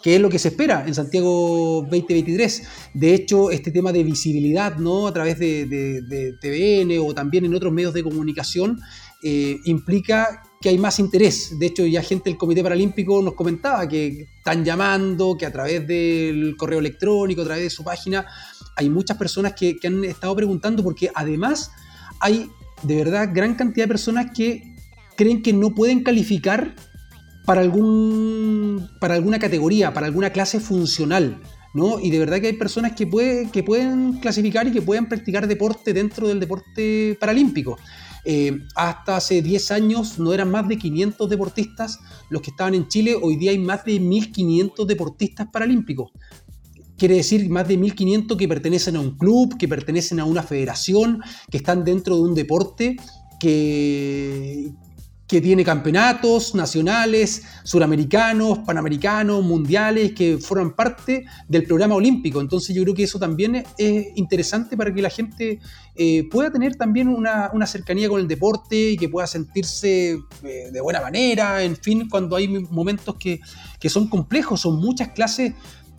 [0.05, 2.67] que es lo que se espera en Santiago 2023.
[2.93, 5.07] De hecho, este tema de visibilidad, ¿no?
[5.07, 8.79] A través de, TVN o también en otros medios de comunicación,
[9.23, 11.57] eh, implica que hay más interés.
[11.57, 15.87] De hecho, ya gente del Comité Paralímpico nos comentaba que están llamando, que a través
[15.87, 18.27] del correo electrónico, a través de su página,
[18.75, 21.71] hay muchas personas que han estado preguntando porque además
[22.19, 22.51] hay
[22.83, 24.75] de verdad gran cantidad de personas que
[25.17, 26.75] creen que no pueden calificar
[27.45, 31.41] para, algún, para alguna categoría, para alguna clase funcional.
[31.73, 31.99] ¿no?
[31.99, 35.45] Y de verdad que hay personas que, puede- que pueden clasificar y que pueden practicar
[35.45, 37.77] deporte dentro del deporte paralímpico.
[38.23, 42.87] Eh, hasta hace 10 años no eran más de 500 deportistas los que estaban en
[42.87, 46.11] Chile, hoy día hay más de 1500 deportistas paralímpicos.
[46.97, 51.19] Quiere decir más de 1500 que pertenecen a un club, que pertenecen a una federación,
[51.51, 52.95] que están dentro de un deporte
[53.37, 54.71] que,
[55.27, 62.41] que tiene campeonatos nacionales, suramericanos, panamericanos, mundiales, que forman parte del programa olímpico.
[62.41, 65.59] Entonces yo creo que eso también es, es interesante para que la gente
[65.95, 70.69] eh, pueda tener también una, una cercanía con el deporte y que pueda sentirse eh,
[70.71, 73.39] de buena manera, en fin, cuando hay momentos que,
[73.79, 75.53] que son complejos, son muchas clases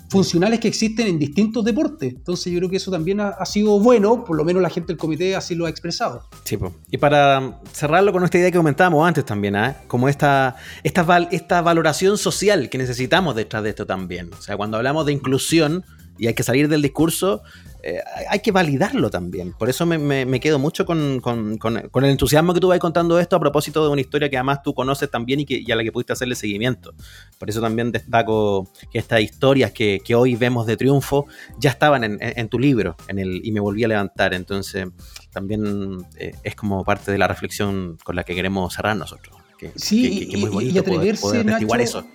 [0.08, 2.14] funcionales que existen en distintos deportes.
[2.14, 4.88] Entonces yo creo que eso también ha, ha sido bueno, por lo menos la gente
[4.88, 6.28] del comité así lo ha expresado.
[6.44, 6.72] Sí, po.
[6.90, 9.76] y para cerrarlo con esta idea que comentábamos antes también, ¿ah?
[9.88, 14.30] como esta, esta, val- esta valoración social que necesitamos detrás de esto también.
[14.38, 15.84] O sea, cuando hablamos de inclusión
[16.18, 17.42] y hay que salir del discurso,
[17.88, 19.52] eh, hay- que validarlo también.
[19.52, 22.68] Por eso me, me- me quedo mucho con, con- con- con el entusiasmo que tú
[22.68, 25.62] vas contando esto a propósito de una historia que además tú conoces también y, que,
[25.64, 26.94] y a la que pudiste hacerle seguimiento.
[27.38, 31.26] Por eso también destaco que estas historias que, que hoy vemos de triunfo
[31.58, 34.34] ya estaban en, en- en tu libro en el, y me volví a levantar.
[34.34, 34.86] Entonces
[35.32, 39.36] también eh, es como parte de la reflexión con la que queremos cerrar nosotros.
[39.58, 42.06] Que, Sí, que- que- y- muy bonito y atreverse, poder, poder Nacho, eso.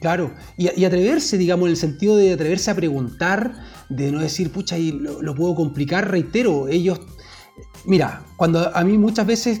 [0.00, 3.52] Claro, y, atreverse, digamos, en el sentido de atreverse a preguntar,
[3.88, 7.00] de no decir, pucha, y lo, puedo complicar, reitero, ellos,
[7.84, 9.60] mira, cuando a mí muchas veces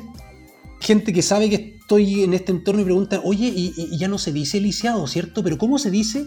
[0.80, 4.18] gente que sabe que estoy en este entorno y pregunta, oye, y- y ya no
[4.18, 5.42] se dice lisiado, ¿cierto?
[5.42, 6.24] Pero ¿cómo se dice?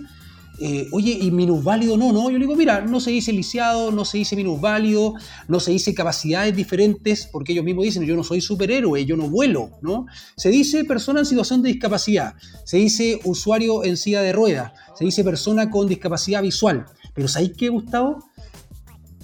[0.63, 2.13] Eh, oye, ¿y minusválido no?
[2.13, 5.15] No, yo le digo, mira, no se dice lisiado, no se dice minusválido,
[5.47, 9.27] no se dice capacidades diferentes, porque ellos mismos dicen, yo no soy superhéroe, yo no
[9.27, 10.05] vuelo, ¿no?
[10.37, 15.03] Se dice persona en situación de discapacidad, se dice usuario en silla de ruedas, se
[15.03, 16.85] dice persona con discapacidad visual.
[17.15, 18.23] Pero ¿sabéis qué, Gustavo?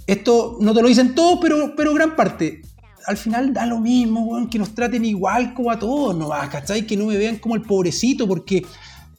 [0.07, 2.63] Esto no te lo dicen todos, pero, pero gran parte.
[3.05, 6.29] Al final da lo mismo, weón, que nos traten igual como a todos, ¿no?
[6.29, 6.88] ¿Cachai?
[6.88, 8.65] Que no me vean como el pobrecito, porque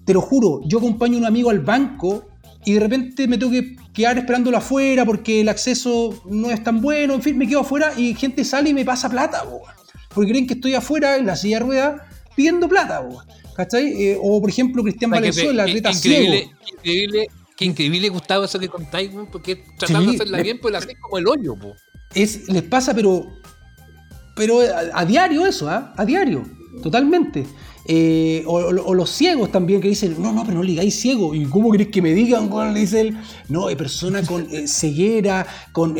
[0.09, 2.24] te lo juro, yo acompaño a un amigo al banco
[2.64, 6.80] y de repente me tengo que quedar esperándolo afuera porque el acceso no es tan
[6.80, 9.61] bueno, en fin, me quedo afuera y gente sale y me pasa plata, weón.
[10.14, 12.02] Porque creen que estoy afuera en la silla de ruedas
[12.34, 13.22] pidiendo plata, weón.
[13.54, 14.02] ¿Cachai?
[14.02, 16.24] Eh, o por ejemplo, Cristian O sea, que Valenzuela, te- atleta qué ciego.
[16.24, 17.26] increíble, qué increíble,
[17.59, 20.96] qué increíble, Gustavo, eso que contáis, porque tratando Sí, de hacerla bien, pues la hacéis
[21.02, 21.54] como el hoyo,
[22.14, 23.26] es, les pasa, pero,
[24.34, 25.92] pero a, a diario eso, ¿ah?
[25.98, 26.44] a diario,
[26.82, 27.44] totalmente.
[27.91, 31.34] Eh, o, los ciegos también que dicen, no, no, pero no le digáis ciego.
[31.34, 32.51] ¿Y cómo querés que me digan?
[32.74, 33.16] Le dice él,
[33.49, 35.97] no, eh, persona con ceguera, con...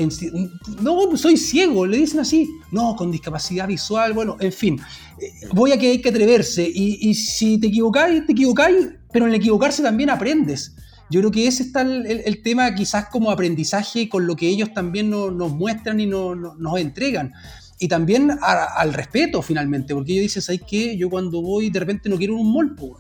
[0.83, 2.47] no, soy ciego, le dicen así.
[2.71, 4.79] No, con discapacidad visual, bueno, en fin.
[5.19, 6.71] Eh, voy a que hay que atreverse.
[6.73, 10.75] Y, si te equivocáis, te equivocáis, pero en el equivocarse también aprendes.
[11.11, 15.09] Yo creo que ese está el, tema quizás como aprendizaje con lo que ellos también
[15.09, 17.33] no- nos muestran y no- no- nos entregan.
[17.79, 20.97] Y también al respeto finalmente, porque ellos dicen, ¿sabes qué?
[20.97, 22.99] Yo cuando voy de repente no quiero un mall, po.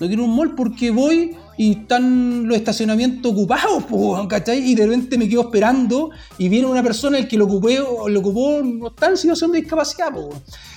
[0.00, 4.70] No quiero un mall porque voy y están los estacionamientos ocupados, po, ¿cachai?
[4.70, 8.20] Y de repente me quedo esperando y viene una persona el que lo ocupé lo
[8.20, 10.30] ocupó no está en situación de discapacidad, po.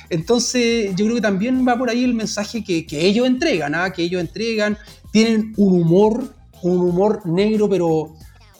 [0.10, 3.94] Entonces, yo creo que también va por ahí el mensaje que, que ellos entregan, ¿ah?
[3.94, 4.78] que ellos entregan,
[5.12, 8.14] tienen un humor, un humor negro, pero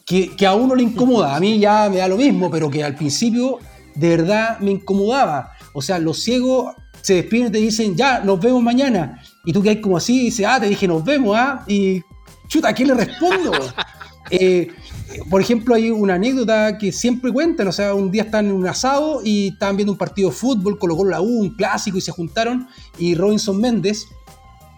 [0.06, 1.36] que a uno le incomoda.
[1.36, 3.60] A mí ya me da lo mismo, pero que al principio
[3.96, 5.52] de verdad me incomodaba.
[5.74, 9.22] O sea, los ciegos se despiden y te dicen, ya, nos vemos mañana.
[9.46, 11.64] Y tú que hay como así, y dices, ah, te dije, nos vemos, ¿ah?
[11.68, 12.02] Y
[12.48, 13.52] chuta, ¿a qué le respondo?
[14.34, 14.70] Eh,
[15.30, 18.66] por ejemplo, hay una anécdota que siempre cuentan, o sea, un día están en un
[18.66, 22.14] asado y estaban viendo un partido de fútbol, colocó la U, un clásico, y se
[22.14, 22.66] juntaron,
[22.98, 24.08] y Robinson Méndez,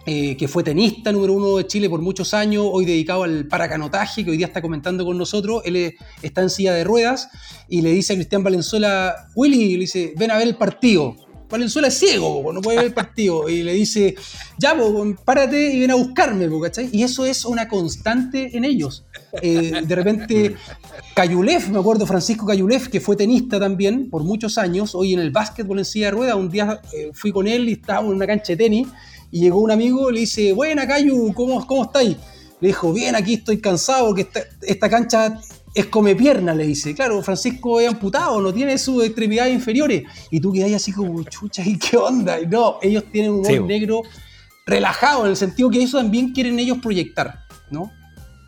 [0.06, 4.24] eh, que fue tenista número uno de Chile por muchos años, hoy dedicado al paracanotaje,
[4.24, 7.28] que hoy día está comentando con nosotros, él está en silla de ruedas,
[7.68, 11.16] y le dice a Cristian Valenzuela, Willy, le dice, ven a ver el partido.
[11.48, 13.48] Valenzuela es ciego, no puede ver el partido.
[13.48, 14.16] Y le dice,
[14.58, 14.76] ya,
[15.24, 16.88] párate y ven a buscarme, ¿cachai?
[16.92, 19.04] Y eso es una constante en ellos.
[19.40, 20.56] Eh, de repente,
[21.14, 25.30] Cayulef, me acuerdo, Francisco Cayulef, que fue tenista también por muchos años, hoy en el
[25.30, 28.26] básquetbol en silla de ruedas, un día eh, fui con él y estábamos en una
[28.26, 28.88] cancha de tenis,
[29.30, 32.16] y llegó un amigo le dice, buena Cayu, ¿cómo, cómo estáis?
[32.60, 35.40] Le dijo, bien, aquí estoy cansado porque esta, esta cancha
[35.74, 36.94] es come pierna, le dice.
[36.94, 40.04] Claro, Francisco es amputado, no tiene sus extremidades inferiores.
[40.30, 42.40] Y tú quedas así como, chucha, ¿y qué onda?
[42.40, 44.02] Y no, ellos tienen un humor Sí, negro
[44.66, 47.90] relajado, en el sentido que eso también quieren ellos proyectar, ¿no?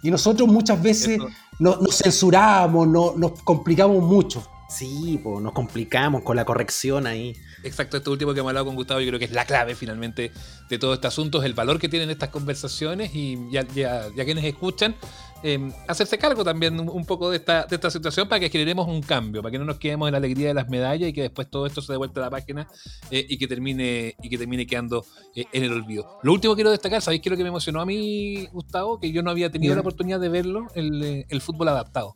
[0.02, 1.28] Y nosotros muchas veces Eso.
[1.58, 4.46] no- nos censuramos, no- nos complicamos mucho.
[4.68, 7.34] Sí, pues nos complicamos con la corrección ahí.
[7.66, 10.30] Exacto, esto último que hemos hablado con Gustavo, yo creo que es la clave finalmente
[10.68, 14.24] de todo este asunto, es el valor que tienen estas conversaciones y ya, ya, ya
[14.24, 14.94] quienes escuchan,
[15.42, 18.86] eh, hacerse cargo también un, un poco de esta, de esta situación para que generemos
[18.88, 21.22] un cambio, para que no nos quedemos en la alegría de las medallas y que
[21.22, 22.68] después todo esto se dé vuelta a la página
[23.10, 25.04] eh, y, que termine, y que termine quedando
[25.34, 26.18] eh, en el olvido.
[26.22, 28.98] Lo último que quiero destacar, ¿sabéis qué es lo que me emocionó a mí, Gustavo?
[29.00, 32.14] Que yo no había tenido la oportunidad de verlo, el, eh, el fútbol adaptado.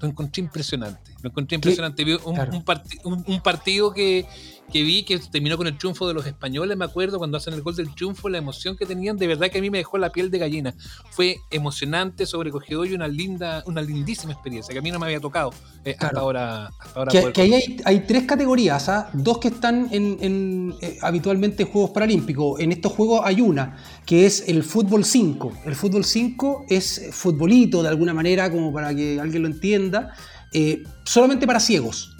[0.00, 1.12] Lo encontré impresionante.
[1.22, 2.02] Lo encontré impresionante.
[2.04, 2.52] Vi un, Claro.
[2.52, 4.26] un parti- un- un partido que,
[4.72, 7.60] que vi que terminó con el triunfo de los españoles, me acuerdo, cuando hacen el
[7.60, 10.10] gol del triunfo, la emoción que tenían, de verdad que a mí me dejó la
[10.10, 10.74] piel de gallina.
[11.10, 15.20] Fue emocionante, sobrecogedor y una linda, una lindísima experiencia que a mí no me había
[15.20, 15.52] tocado
[15.84, 16.70] eh, hasta ahora.
[16.78, 19.10] Hasta ahora Que, ahí hay, hay tres categorías, ¿ah?
[19.12, 22.58] dos que están en, en, eh, habitualmente en Juegos Paralímpicos.
[22.58, 25.52] En estos Juegos hay una, que es el fútbol 5.
[25.66, 30.14] El fútbol 5 es futbolito de alguna manera, como para que alguien lo entienda,
[30.52, 32.11] eh, solamente para ciegos.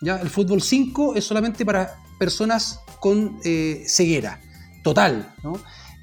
[0.00, 0.16] ¿Ya?
[0.20, 4.40] El fútbol 5 es solamente para personas con eh, ceguera
[4.82, 5.34] total.
[5.42, 5.54] ¿no?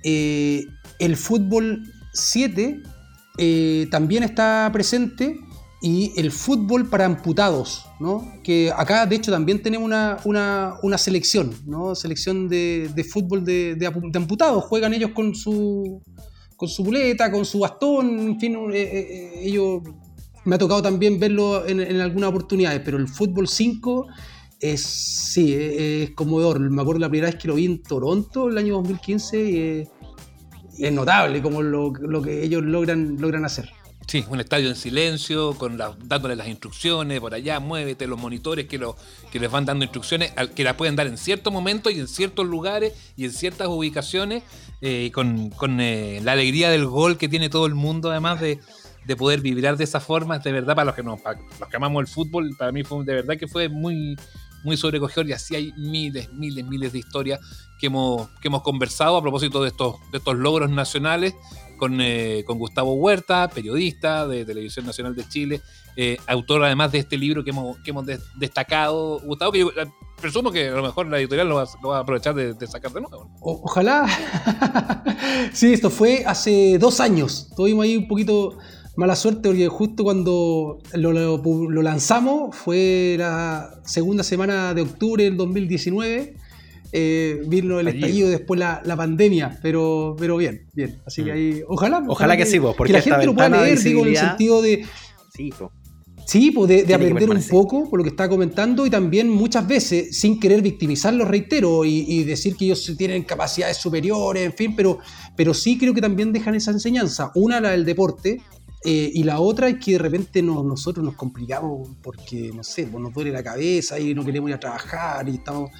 [0.03, 0.63] Eh,
[0.99, 1.83] el fútbol
[2.13, 2.81] 7
[3.37, 5.37] eh, también está presente
[5.81, 8.25] y el fútbol para amputados, ¿no?
[8.43, 11.93] que acá de hecho también tenemos una, una- una selección, ¿no?
[11.95, 16.01] selección de, de fútbol de, amputados, juegan ellos con su,
[16.55, 19.81] con su muleta, con su bastón, en fin, ellos
[20.45, 24.07] me ha tocado también verlo en, en algunas oportunidades, pero el fútbol 5
[24.59, 26.59] es, sí, es, es conmovedor.
[26.59, 29.87] Me acuerdo la primera vez que lo vi en Toronto, el año 2015, y
[30.83, 33.69] es, notable como lo, lo que ellos logran, logran hacer.
[34.07, 38.67] Sí, un estadio en silencio, con la- dándole las instrucciones por allá, muévete, los monitores
[38.67, 38.95] que, lo,
[39.31, 42.45] que les van dando instrucciones, que las pueden dar en ciertos momentos y en ciertos
[42.45, 44.43] lugares y en ciertas ubicaciones,
[44.81, 48.59] eh, con, con, eh, la alegría del gol que tiene todo el mundo, además de,
[49.05, 51.75] de poder vibrar de esa forma, de verdad, para los que, nos, para los que
[51.77, 54.17] amamos el fútbol, para mí fue de verdad que fue muy,
[54.63, 57.39] muy sobrecogedor y así hay miles, miles, miles de historias
[57.79, 61.35] que hemos, que hemos conversado a propósito de estos, de estos logros nacionales
[61.77, 65.61] con, eh, con Gustavo Huerta, periodista de Televisión Nacional de Chile,
[65.97, 69.19] eh, autor además de este libro que hemos, que hemos des- destacado.
[69.19, 69.85] Gustavo, que yo eh,
[70.19, 73.29] presumo que a lo mejor la editorial lo va, a aprovechar de, sacar de nuevo.
[73.41, 74.07] Ojalá.
[75.53, 77.49] sí, esto fue hace dos años.
[77.55, 78.57] Tuvimos ahí un poquito
[78.97, 84.81] mala suerte porque justo cuando lo, lo pu- lo lanzamos fue la segunda semana de
[84.81, 86.35] octubre del 2019.
[86.97, 87.97] Eh, vino el Allí.
[87.97, 91.01] estallido después la, la pandemia, pero, pero bien, bien.
[91.05, 91.35] Así que Mm.
[91.35, 92.03] ahí, ojalá.
[92.07, 94.61] Ojalá que sí, pues, porque que la gente lo pueda leer, digo, en el sentido
[94.61, 94.85] de,
[95.33, 95.71] Sí, po.
[96.25, 99.67] Sí, pues de, que aprender un poco por lo que está comentando y también muchas
[99.67, 104.73] veces, sin querer victimizarlos, reitero, y, y decir que ellos tienen capacidades superiores, en fin,
[104.75, 104.97] pero,
[105.35, 107.31] pero sí creo que también dejan esa enseñanza.
[107.35, 108.41] Una, la del deporte,
[108.85, 112.87] eh, y la otra es que de repente nos- nosotros nos complicamos porque, no sé,
[112.87, 115.71] pues nos duele la cabeza y no queremos ir a trabajar y estamos...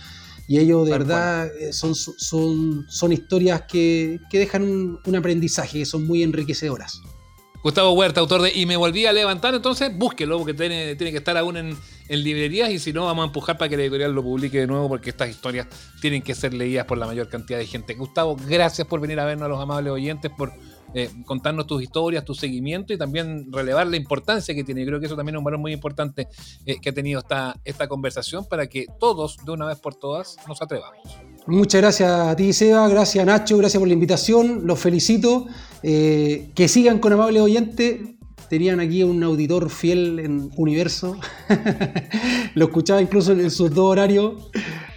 [0.48, 5.16] Y ellos de Tal verdad eh, son, son, son historias que, que dejan un, un
[5.16, 7.02] aprendizaje, que son muy enriquecedoras.
[7.64, 11.18] Gustavo Huerta, autor de Y me volví a levantar, entonces búsquelo porque tiene, tiene que
[11.18, 11.76] estar aún en,
[12.10, 14.68] en librerías y si no vamos a empujar para que la editorial lo publique de
[14.68, 15.66] nuevo porque estas historias
[16.00, 17.96] tienen que ser leídas por la mayor cantidad de gente.
[17.96, 20.54] Gustavo, gracias por venir a vernos a los amables oyentes, por
[20.98, 24.86] eh, contarnos tus historias, tu seguimiento y también relevar la importancia que tiene.
[24.86, 26.30] Creo que eso también es un valor muy importante
[26.66, 30.38] eh, que ha tenido esta, esta conversación para que todos, de una vez por todas,
[30.48, 30.98] nos atrevamos.
[31.48, 32.88] Muchas gracias a ti, Seba.
[32.88, 33.58] Gracias, Nacho.
[33.58, 34.66] Gracias por la invitación.
[34.66, 35.48] Los felicito.
[35.84, 38.15] Eh, que sigan con amable oyente.
[38.50, 41.18] Tenían aquí un auditor fiel en Universo.
[42.56, 44.34] Lo escuchaba incluso en sus dos horarios.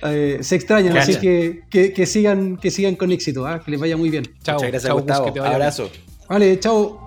[0.03, 1.13] Eh, se extrañan, Cacha.
[1.13, 3.47] así que, que, que sigan, que sigan con éxito.
[3.47, 3.63] ¿ah?
[3.65, 4.25] Que les vaya muy bien.
[4.43, 5.33] Chao, Muchas gracias, chao, Gustavo.
[5.33, 5.55] te vaya bien.
[5.63, 5.91] Abrazo.
[6.29, 7.07] Vale, chao.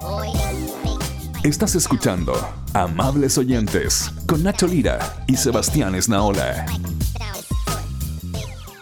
[1.44, 2.34] Estás escuchando
[2.74, 6.66] Amables Oyentes con Nacho Lira y Sebastián Esnaola.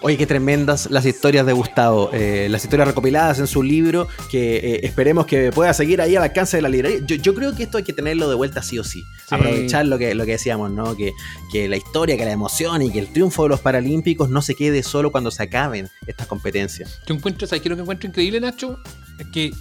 [0.02, 4.56] Oye, qué tremendas las historias de Gustavo, eh, las historias recopiladas en su libro, que
[4.56, 7.02] eh, esperemos que pueda seguir ahí al alcance de la librería.
[7.06, 9.02] Yo, yo creo que esto hay que tenerlo de vuelta sí o sí.
[9.28, 9.36] Sí.
[9.36, 10.95] Aprovechar lo que, lo que decíamos, ¿no?
[10.95, 11.12] Que,
[11.52, 14.56] que la historia, que la emoción y que el triunfo de los Paralímpicos no se
[14.56, 17.02] quede solo cuando se acaben estas competencias.
[17.06, 18.80] Yo encuentro, ¿sabes qué lo que encuentro increíble, Nacho?
[19.20, 19.52] Es que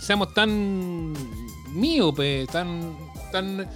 [0.00, 1.12] seamos tan
[1.72, 2.96] míopes, tan,
[3.30, 3.68] tan,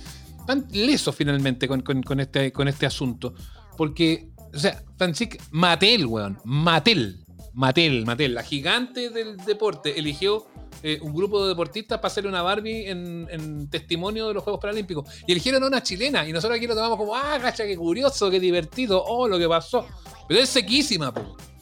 [0.48, 3.34] tan lesos finalmente con, con- con este, con este asunto.
[3.76, 7.20] Porque, o sea, Francisco Mattel, weón, Mattel,
[7.52, 10.46] Mattel, Mattel, la gigante del deporte, eligió
[10.82, 14.60] eh, un grupo de deportistas para hacerle una Barbie en, en testimonio de los Juegos
[14.60, 15.08] Paralímpicos.
[15.26, 16.28] Y eligieron a una chilena.
[16.28, 19.48] Y nosotros aquí lo tomamos como, ah, gacha, qué curioso, qué divertido, oh, lo que
[19.48, 19.86] pasó.
[20.28, 21.10] Pero es sequísima.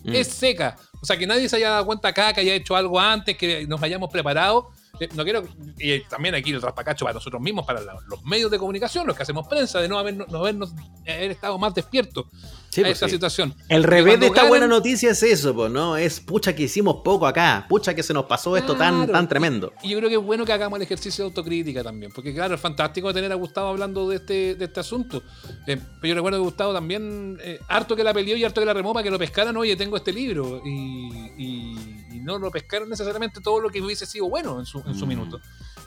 [0.03, 0.15] Mm.
[0.15, 0.77] Es seca.
[1.01, 3.65] O sea, que nadie se haya dado cuenta acá, que haya hecho algo antes, que
[3.69, 4.71] nos hayamos preparado.
[4.99, 5.45] Eh, no quiero.
[5.79, 9.17] Y también aquí el raspacacho para nosotros mismos, para la- los medios de comunicación, los
[9.17, 10.73] que hacemos prensa, de no habernos, no habernos
[11.03, 12.27] haber estado más despiertos
[12.75, 13.09] Sí, a pues sí.
[13.11, 13.55] situación.
[13.69, 15.97] El revés de esta ganan- buena noticia es eso, pues, ¿no?
[15.97, 19.73] Es pucha que hicimos poco acá, pucha que se nos pasó esto tan, tan tremendo.
[19.83, 22.55] Y yo creo que es bueno que hagamos el ejercicio de autocrítica también, porque claro,
[22.57, 25.23] es fantástico tener a Gustavo hablando de este, de este asunto.
[25.67, 28.67] Eh, pero yo recuerdo que Gustavo también, eh, harto que la peleó y harto que
[28.67, 30.61] la remó para que lo pescaran, oye, tengo este libro.
[30.65, 34.79] Y, y- y no lo pescaron necesariamente todo lo que hubiese sido bueno en su,
[34.87, 35.09] en su Mm.
[35.09, 35.41] minuto.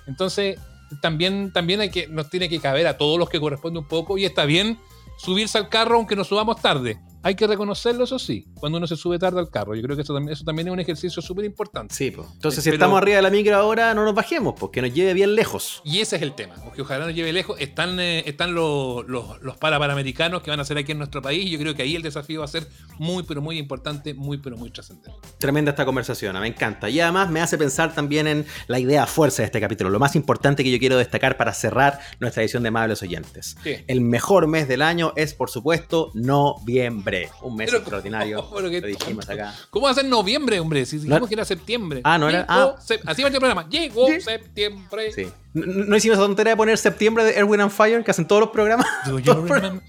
[0.07, 0.57] Entonces,
[1.01, 4.17] también, también hay que, nos tiene que caber a todos los que corresponde un poco,
[4.17, 4.77] y está bien
[5.17, 6.99] subirse al carro aunque nos subamos tarde.
[7.23, 9.75] Hay que reconocerlo, eso sí, cuando uno se sube tarde al carro.
[9.75, 11.93] Yo creo que eso también, eso también es un ejercicio súper importante.
[11.93, 12.27] Sí, pues.
[12.33, 15.13] Entonces, si estamos arriba de la micro ahora, no nos bajemos, pues que nos lleve
[15.13, 15.81] bien lejos.
[15.83, 17.59] Y ese es el tema, porque ojalá nos lleve lejos.
[17.59, 21.49] Están, eh, están los, los, los que van a ser aquí en nuestro país y
[21.49, 24.57] yo creo que ahí el desafío va a ser muy, pero muy importante, muy, pero
[24.57, 25.11] muy trascendente.
[25.39, 26.89] Tremenda esta conversación, me encanta.
[26.89, 29.89] Y además me hace pensar también en la idea fuerza de este capítulo.
[29.89, 33.57] Lo más importante que yo quiero destacar para cerrar nuestra edición de Amables Oyentes.
[33.63, 33.75] Sí.
[33.87, 37.06] El mejor mes del año es, por supuesto, noviembre.
[37.41, 38.49] Un mes Pero- extraordinario.
[38.69, 39.53] qué Lo dijimos acá.
[39.69, 40.85] ¿Cómo va a ser noviembre, hombre?
[40.85, 42.01] Si dijimos No- que era septiembre.
[42.03, 42.75] Ah, no era- Llegó ah.
[43.05, 43.67] Así va el programa.
[43.69, 44.21] Llegó Sí.
[44.21, 45.11] septiembre.
[45.13, 45.27] Sí.
[45.53, 48.41] ¿No, no hicimos esa tontería de poner septiembre de Erwin and Fire que hacen todos
[48.41, 48.87] los programas?
[49.05, 49.81] Remember.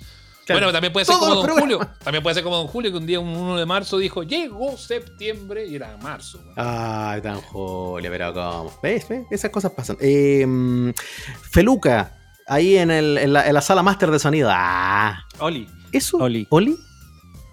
[0.47, 0.61] Claro.
[0.63, 1.77] Bueno, también puede ser Todos como Don programas.
[1.87, 1.95] Julio.
[2.03, 4.79] También puede ser como Don Julio, que un día, un 1 de marzo, dijo, llegó
[4.79, 6.39] septiembre y era marzo.
[6.43, 6.55] güey.
[6.57, 8.73] Ay, tan Julio, pero ¿cómo?
[8.83, 9.07] ¿Ves?
[9.11, 9.27] ¿Ves?
[9.31, 9.99] Esas cosas pasan.
[10.01, 10.93] Eh, mm,
[11.51, 12.17] Feluca,
[12.47, 14.49] ahí en, el- en la, en la sala máster de sonido.
[14.51, 16.17] Ah, Oli, ¿eso?
[16.17, 16.47] Oli.
[16.49, 16.79] ¿Oli?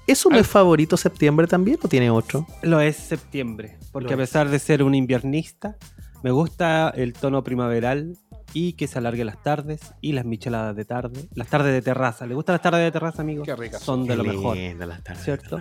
[0.08, 0.38] ¿Es un Ah.
[0.38, 2.46] mes favorito septiembre también o tiene otro?
[2.62, 4.30] lo es septiembre, porque Lo a es.
[4.30, 5.78] pesar de ser un inviernista,
[6.24, 8.18] Me gusta el tono primaveral
[8.52, 11.22] y que se alargue las tardes y las micheladas de tarde.
[11.36, 12.26] Las tardes de terraza.
[12.26, 13.46] ¿Le gustan las tardes de terraza, amigos?
[13.46, 14.58] Qué ricas Son de lo Qué mejor.
[14.88, 15.24] las tardes.
[15.24, 15.60] ¿Cierto?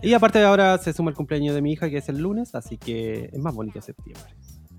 [0.00, 2.78] Y aparte ahora se suma el cumpleaños de mi hija, que es el lunes, así
[2.78, 4.34] que es más bonito septiembre.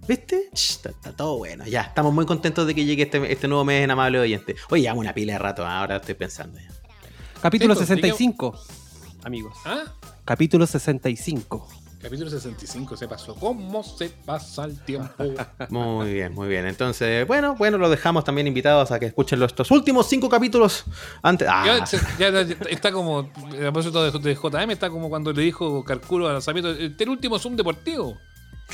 [0.08, 0.50] ¿Viste?
[0.52, 1.64] Está, está todo bueno.
[1.68, 4.56] Ya, estamos muy contentos de que llegue este, este nuevo mes en Amable Oyente.
[4.72, 6.70] Oye, llevamos una pila de rato, ah, ahora estoy pensando ya.
[7.40, 8.60] Capítulo Sí, pues, 65,
[9.26, 9.56] amigos.
[9.66, 9.84] ¿Ah?
[10.26, 11.68] Capítulo 65.
[12.02, 13.34] Capítulo 65 se pasó.
[13.36, 15.24] ¿Cómo se pasa el tiempo?
[15.70, 16.66] Muy bien, muy bien.
[16.66, 20.84] Entonces, bueno, bueno, los dejamos también invitados a que escuchen estos últimos cinco capítulos
[21.22, 21.48] antes.
[21.50, 21.86] Ah,
[22.20, 25.82] Ya, ya- ya está como, a propósito de, de JM, está como cuando le dijo
[25.86, 26.34] Carcuro a
[26.68, 28.18] el, el último Zoom deportivo.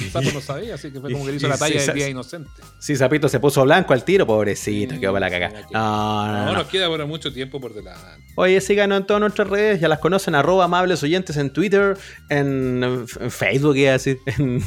[0.01, 2.09] El Sapo no sabía, así que fue como que le hizo la talla del día
[2.09, 2.49] inocente.
[2.79, 5.49] sí, Zapito se puso blanco al tiro, pobrecito, Sí, quedó para la caga.
[5.61, 6.53] sí, No, no, No, no.
[6.53, 8.23] nos queda ahora mucho tiempo por delante.
[8.35, 11.97] Oye, síganos en todas nuestras redes, ya las conocen, arroba amables oyentes en Twitter,
[12.29, 12.83] en,
[13.19, 14.63] en Facebook, iba a decir, en,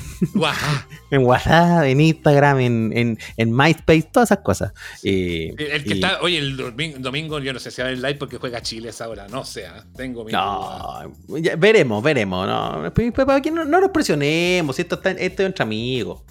[1.20, 4.72] WhatsApp, en Instagram, en, en, en MySpace, todas esas cosas.
[5.02, 7.86] Y- El, el que y- está, oye, el domingo, domingo, yo no sé si va
[7.86, 9.84] a haber live porque juega Chile esa hora, no sé, ¿ah?
[9.96, 10.32] tengo mi.
[10.32, 12.46] No, ya veremos, veremos.
[12.46, 12.92] No,
[13.26, 16.22] para que no, no nos presionemos, esto, está, esto es entre amigos.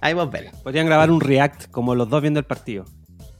[0.00, 0.50] Ahí, vamos a ver.
[0.62, 2.84] Podrían grabar un react como los dos viendo el partido.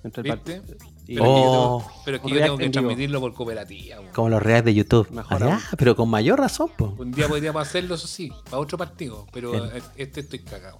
[0.02, 0.62] Entre el ¿Viste?
[0.62, 0.76] part-
[1.06, 1.78] y- Pero es que yo Oh.
[1.82, 3.96] tengo, pero es que yo tengo react que transmitirlo por cooperativa.
[4.14, 5.10] Como los reacts de YouTube.
[5.10, 6.94] Mejor Ah, pero con mayor razón, po.
[6.98, 9.64] Un día podríamos hacerlo, eso sí, para otro partido, pero Bien.
[9.74, 10.78] eh, este estoy cagado.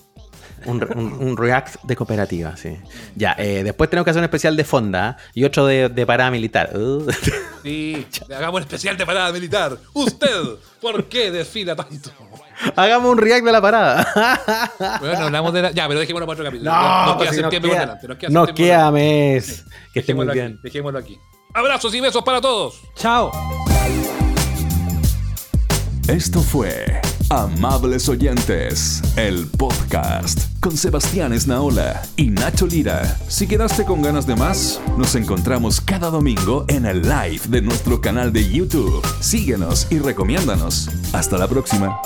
[0.66, 2.76] Un, re- un- un react de cooperativa, sí.
[3.16, 5.30] Ya, eh, después tenemos que hacer un especial de fonda ¿eh?
[5.34, 6.70] y otro de, de parada militar.
[6.76, 7.06] Uh.
[7.62, 9.76] Sí, le hagamos un especial de parada militar.
[9.94, 10.28] Usted,
[10.80, 12.10] ¿por qué desfila tanto?
[12.76, 14.68] Hagamos un react de la parada.
[15.00, 15.70] Bueno, hablamos de la...
[15.72, 16.70] Ya, pero dejémoslo para otro capítulo.
[16.70, 18.08] No, nos queda si nos septiembre por queda- delante.
[18.08, 19.64] Nos queda Nos septiembre queda mes.
[19.92, 20.46] Que esté muy bien.
[20.52, 21.18] aquí, dejémoslo aquí.
[21.54, 22.80] Abrazos y besos para todos.
[22.96, 23.32] ¡Chao!
[26.08, 33.04] Esto fue Amables Oyentes, el podcast con Sebastián Esnaola y Nacho Lira.
[33.28, 38.00] Si quedaste con ganas de más, nos encontramos cada domingo en el live de nuestro
[38.00, 39.06] canal de YouTube.
[39.20, 40.88] Síguenos y recomiéndanos.
[41.12, 41.96] Hasta la próxima.